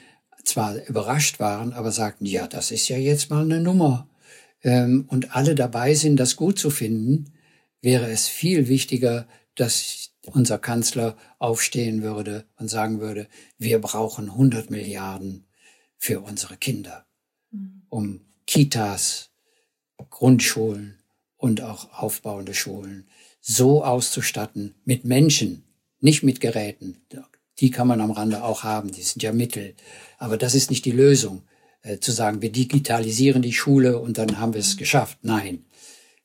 [0.43, 4.09] zwar überrascht waren, aber sagten, ja, das ist ja jetzt mal eine Nummer.
[4.63, 7.33] Ähm, und alle dabei sind, das gut zu finden,
[7.81, 14.69] wäre es viel wichtiger, dass unser Kanzler aufstehen würde und sagen würde, wir brauchen 100
[14.69, 15.45] Milliarden
[15.97, 17.05] für unsere Kinder,
[17.51, 17.83] mhm.
[17.89, 19.29] um Kitas,
[20.09, 20.99] Grundschulen
[21.37, 23.07] und auch aufbauende Schulen
[23.49, 25.63] so auszustatten mit Menschen,
[26.01, 26.97] nicht mit Geräten.
[27.59, 29.73] Die kann man am Rande auch haben, die sind ja Mittel.
[30.17, 31.43] Aber das ist nicht die Lösung,
[31.81, 35.19] äh, zu sagen, wir digitalisieren die Schule und dann haben wir es geschafft.
[35.21, 35.63] Nein,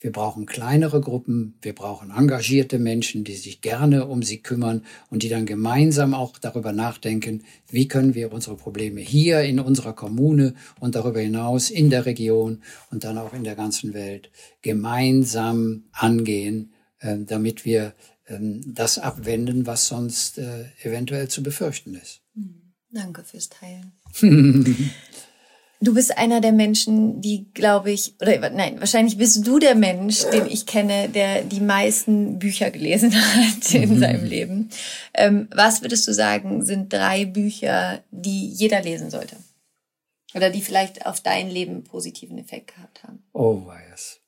[0.00, 5.22] wir brauchen kleinere Gruppen, wir brauchen engagierte Menschen, die sich gerne um sie kümmern und
[5.22, 10.54] die dann gemeinsam auch darüber nachdenken, wie können wir unsere Probleme hier in unserer Kommune
[10.80, 16.72] und darüber hinaus in der Region und dann auch in der ganzen Welt gemeinsam angehen,
[17.02, 17.94] damit wir
[18.28, 22.20] ähm, das abwenden, was sonst äh, eventuell zu befürchten ist.
[22.34, 23.92] Hm, danke fürs Teilen.
[25.82, 30.22] Du bist einer der Menschen, die, glaube ich, oder nein, wahrscheinlich bist du der Mensch,
[30.32, 33.98] den ich kenne, der die meisten Bücher gelesen hat in mhm.
[33.98, 34.70] seinem Leben.
[35.12, 39.34] Ähm, was würdest du sagen, sind drei Bücher, die jeder lesen sollte?
[40.34, 43.24] Oder die vielleicht auf dein Leben positiven Effekt gehabt haben?
[43.32, 44.20] Oh, yes.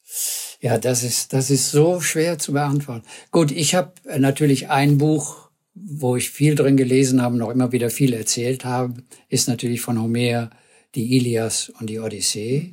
[0.64, 3.04] Ja, das ist, das ist so schwer zu beantworten.
[3.30, 7.90] Gut, ich habe natürlich ein Buch, wo ich viel drin gelesen habe, noch immer wieder
[7.90, 8.94] viel erzählt habe,
[9.28, 10.48] ist natürlich von Homer
[10.94, 12.72] die Ilias und die Odyssee,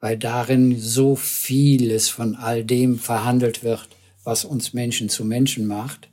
[0.00, 3.90] weil darin so vieles von all dem verhandelt wird,
[4.24, 6.08] was uns Menschen zu Menschen macht,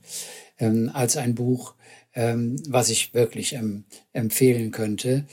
[0.59, 1.75] ähm, als ein Buch,
[2.13, 5.23] ähm, was ich wirklich ähm, empfehlen könnte.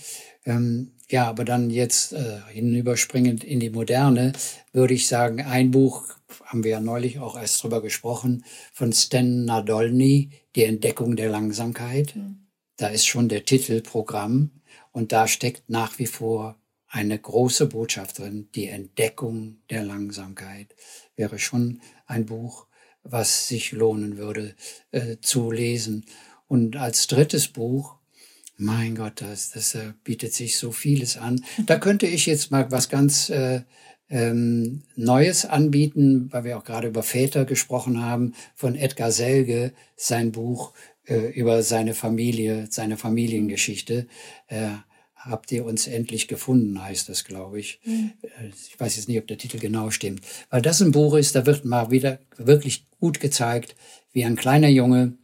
[0.44, 4.32] Ähm, ja, aber dann jetzt äh, hinüberspringend in die Moderne,
[4.72, 6.08] würde ich sagen, ein Buch,
[6.46, 12.16] haben wir ja neulich auch erst drüber gesprochen, von Stan Nadolny, Die Entdeckung der Langsamkeit.
[12.16, 12.46] Mhm.
[12.76, 14.62] Da ist schon der Titel Programm.
[14.90, 16.56] Und da steckt nach wie vor
[16.88, 18.48] eine große Botschaft drin.
[18.54, 20.74] Die Entdeckung der Langsamkeit
[21.14, 22.66] wäre schon ein Buch,
[23.02, 24.54] was sich lohnen würde
[24.90, 26.06] äh, zu lesen.
[26.48, 27.96] Und als drittes Buch,
[28.62, 31.44] mein Gott, das, das äh, bietet sich so vieles an.
[31.66, 33.62] Da könnte ich jetzt mal was ganz äh,
[34.08, 40.32] ähm, Neues anbieten, weil wir auch gerade über Väter gesprochen haben, von Edgar Selge, sein
[40.32, 40.72] Buch
[41.06, 44.06] äh, über seine Familie, seine Familiengeschichte.
[44.46, 44.84] Er
[45.16, 47.80] habt ihr uns endlich gefunden, heißt das, glaube ich.
[47.84, 48.12] Mhm.
[48.68, 50.24] Ich weiß jetzt nicht, ob der Titel genau stimmt.
[50.50, 53.76] Weil das ein Buch ist, da wird mal wieder wirklich gut gezeigt,
[54.12, 55.14] wie ein kleiner Junge,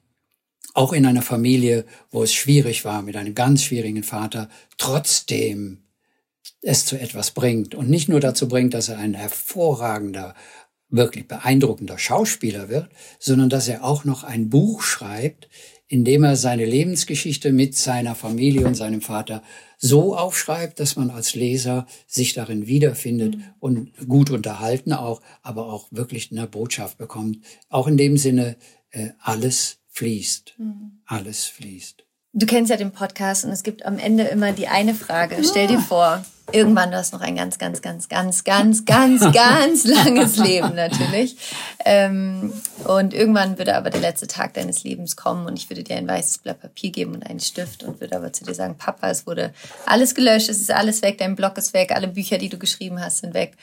[0.79, 5.83] auch in einer Familie, wo es schwierig war, mit einem ganz schwierigen Vater, trotzdem
[6.63, 7.75] es zu etwas bringt.
[7.75, 10.37] Und nicht nur dazu bringt, dass er ein hervorragender,
[10.89, 15.49] wirklich beeindruckender Schauspieler wird, sondern dass er auch noch ein Buch schreibt,
[15.89, 19.43] indem er seine Lebensgeschichte mit seiner Familie und seinem Vater
[19.79, 23.45] so aufschreibt, dass man als Leser sich darin wiederfindet mhm.
[23.59, 27.39] und gut unterhalten auch, aber auch wirklich eine Botschaft bekommt.
[27.69, 28.57] Auch in dem Sinne,
[28.91, 30.55] äh, alles fließt.
[30.59, 31.01] Mhm.
[31.07, 32.05] Alles fließt.
[32.33, 35.43] Du kennst ja den Podcast und es gibt am Ende immer die eine Frage.
[35.43, 39.85] Stell dir vor, irgendwann du hast noch ein ganz, ganz, ganz, ganz, ganz, ganz, ganz
[39.85, 41.37] langes Leben natürlich.
[41.85, 42.53] Ähm,
[42.85, 46.07] und irgendwann würde aber der letzte Tag deines Lebens kommen und ich würde dir ein
[46.07, 49.27] weißes Blatt Papier geben und einen Stift und würde aber zu dir sagen, Papa, es
[49.27, 49.53] wurde
[49.85, 53.01] alles gelöscht, es ist alles weg, dein Blog ist weg, alle Bücher, die du geschrieben
[53.01, 53.57] hast, sind weg.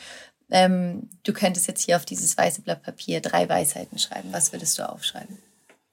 [0.51, 4.29] Ähm, du könntest jetzt hier auf dieses weiße Blatt Papier drei Weisheiten schreiben.
[4.31, 5.37] Was würdest du aufschreiben?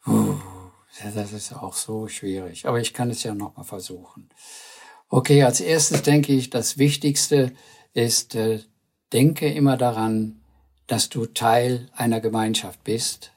[0.05, 2.66] Das ist auch so schwierig.
[2.66, 4.28] Aber ich kann es ja nochmal versuchen.
[5.09, 7.53] Okay, als erstes denke ich, das Wichtigste
[7.92, 8.61] ist, äh,
[9.12, 10.40] denke immer daran,
[10.86, 13.32] dass du Teil einer Gemeinschaft bist,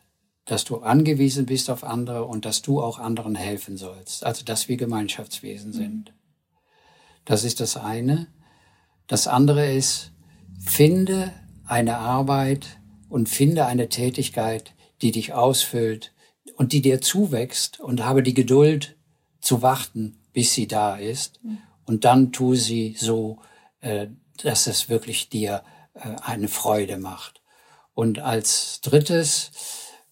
[0.46, 4.26] dass du angewiesen bist auf andere und dass du auch anderen helfen sollst.
[4.26, 6.14] Also, dass wir Gemeinschaftswesen sind.
[7.26, 8.28] Das ist das eine.
[9.08, 10.12] Das andere ist,
[10.60, 11.34] finde
[11.66, 16.14] eine Arbeit und finde eine Tätigkeit, die dich ausfüllt,
[16.56, 18.98] und die dir zuwächst und habe die Geduld
[19.40, 21.44] zu warten, bis sie da ist.
[21.44, 21.60] Mhm.
[21.86, 23.40] Und dann tu sie so,
[23.82, 24.08] äh,
[24.42, 27.42] dass es wirklich dir äh, eine Freude macht.
[27.94, 29.52] Und als drittes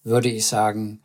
[0.02, 1.02] würde ich sagen,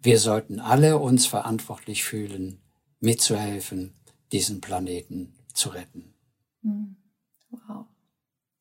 [0.00, 2.60] wir sollten alle uns verantwortlich fühlen,
[3.00, 3.94] mitzuhelfen,
[4.32, 6.14] diesen Planeten zu retten.
[6.62, 6.96] Mhm.
[7.50, 7.86] Wow.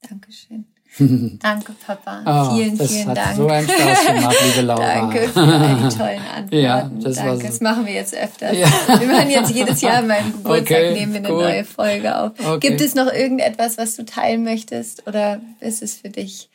[0.02, 0.68] Dankeschön.
[1.00, 2.22] Danke, Papa.
[2.26, 3.38] Oh, vielen, das vielen hat Dank.
[3.38, 4.94] So einen Spaß gemacht, liebe Laura.
[4.94, 6.64] Danke für all die tollen Antworten.
[6.64, 7.38] Ja, das, Danke.
[7.38, 7.44] So.
[7.44, 8.54] das machen wir jetzt öfter.
[8.54, 8.68] Ja.
[9.00, 11.44] Wir machen jetzt jedes Jahr an meinem Geburtstag okay, nehmen wir eine cool.
[11.44, 12.32] neue Folge auf.
[12.39, 12.68] Okay.
[12.68, 16.50] Gibt es noch irgendetwas, was du teilen möchtest, oder ist es für dich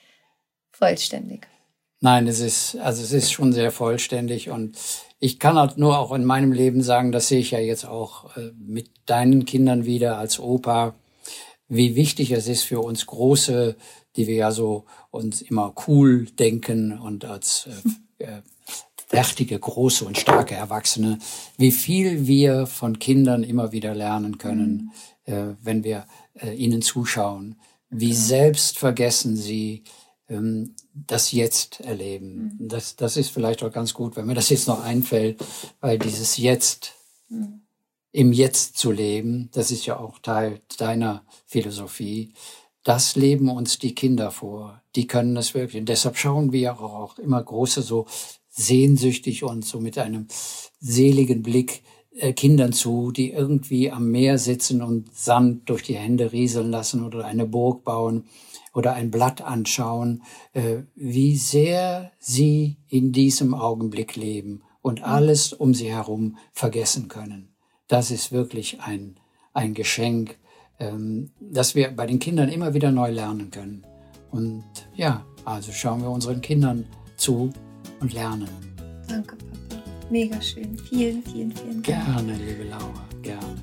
[0.70, 1.46] vollständig?
[2.00, 4.76] Nein, es ist also es ist schon sehr vollständig und
[5.18, 8.36] ich kann halt nur auch in meinem Leben sagen, das sehe ich ja jetzt auch
[8.36, 10.94] äh, mit deinen Kindern wieder als Opa,
[11.68, 13.76] wie wichtig es ist für uns große
[14.16, 17.68] die wir ja so uns immer cool denken und als
[18.18, 18.42] äh, äh,
[19.08, 21.18] fertige, große und starke Erwachsene,
[21.56, 24.92] wie viel wir von Kindern immer wieder lernen können,
[25.26, 25.32] mhm.
[25.32, 27.56] äh, wenn wir äh, ihnen zuschauen,
[27.88, 28.16] wie ja.
[28.16, 29.84] selbstvergessen sie
[30.28, 32.56] ähm, das Jetzt erleben.
[32.58, 32.68] Mhm.
[32.68, 35.44] Das, das ist vielleicht auch ganz gut, wenn mir das jetzt noch einfällt,
[35.80, 36.92] weil dieses Jetzt
[37.28, 37.62] mhm.
[38.12, 42.32] im Jetzt zu leben, das ist ja auch Teil deiner Philosophie,
[42.86, 44.80] das leben uns die Kinder vor.
[44.94, 45.80] Die können es wirklich.
[45.80, 48.06] Und deshalb schauen wir auch immer große so
[48.48, 50.28] sehnsüchtig und so mit einem
[50.78, 51.82] seligen Blick
[52.14, 57.04] äh, Kindern zu, die irgendwie am Meer sitzen und Sand durch die Hände rieseln lassen
[57.04, 58.26] oder eine Burg bauen
[58.72, 60.22] oder ein Blatt anschauen,
[60.52, 67.48] äh, wie sehr sie in diesem Augenblick leben und alles um sie herum vergessen können.
[67.88, 69.18] Das ist wirklich ein,
[69.54, 70.38] ein Geschenk,
[70.78, 73.82] dass wir bei den Kindern immer wieder neu lernen können.
[74.30, 74.64] Und
[74.94, 76.84] ja, also schauen wir unseren Kindern
[77.16, 77.50] zu
[78.00, 78.48] und lernen.
[79.08, 79.82] Danke, Papa.
[80.10, 80.76] Mega schön.
[80.78, 81.84] Vielen, vielen, vielen Dank.
[81.84, 83.56] Gerne, liebe Laura, gerne.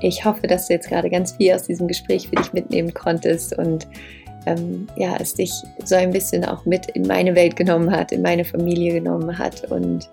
[0.00, 3.58] Ich hoffe, dass du jetzt gerade ganz viel aus diesem Gespräch für dich mitnehmen konntest
[3.58, 3.88] und
[4.46, 5.52] ähm, ja, es dich
[5.84, 9.70] so ein bisschen auch mit in meine Welt genommen hat, in meine Familie genommen hat
[9.70, 10.08] und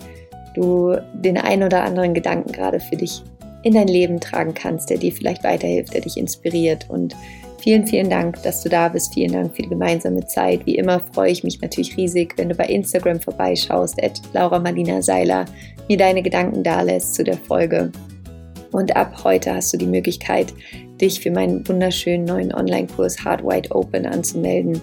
[0.55, 3.23] du den ein oder anderen Gedanken gerade für dich
[3.63, 6.87] in dein Leben tragen kannst, der dir vielleicht weiterhilft, der dich inspiriert.
[6.89, 7.15] Und
[7.59, 9.13] vielen, vielen Dank, dass du da bist.
[9.13, 10.65] Vielen Dank für die gemeinsame Zeit.
[10.65, 15.01] Wie immer freue ich mich natürlich riesig, wenn du bei Instagram vorbeischaust, at Laura Marlina
[15.01, 15.45] Seiler,
[15.89, 17.91] mir deine Gedanken dalässt zu der Folge.
[18.71, 20.53] Und ab heute hast du die Möglichkeit,
[21.01, 24.81] dich für meinen wunderschönen neuen Online-Kurs Hard Wide Open anzumelden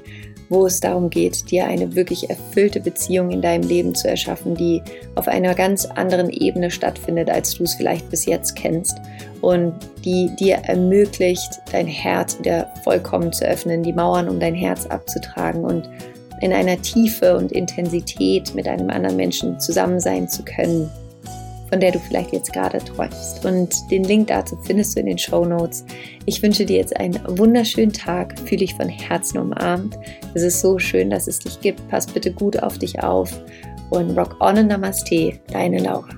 [0.53, 4.83] wo es darum geht, dir eine wirklich erfüllte Beziehung in deinem Leben zu erschaffen, die
[5.15, 8.99] auf einer ganz anderen Ebene stattfindet, als du es vielleicht bis jetzt kennst
[9.41, 9.73] und
[10.05, 15.65] die dir ermöglicht, dein Herz wieder vollkommen zu öffnen, die Mauern um dein Herz abzutragen
[15.65, 15.89] und
[16.43, 20.91] in einer Tiefe und Intensität mit einem anderen Menschen zusammen sein zu können,
[21.73, 23.47] von der du vielleicht jetzt gerade träumst.
[23.47, 25.87] Und den Link dazu findest du in den Show Notes.
[26.27, 28.39] Ich wünsche dir jetzt einen wunderschönen Tag.
[28.41, 29.97] Fühle dich von Herzen umarmt.
[30.35, 31.89] Es ist so schön, dass es dich gibt.
[31.89, 33.33] Pass bitte gut auf dich auf.
[33.89, 36.09] und Rock On und Namaste, deine Laura.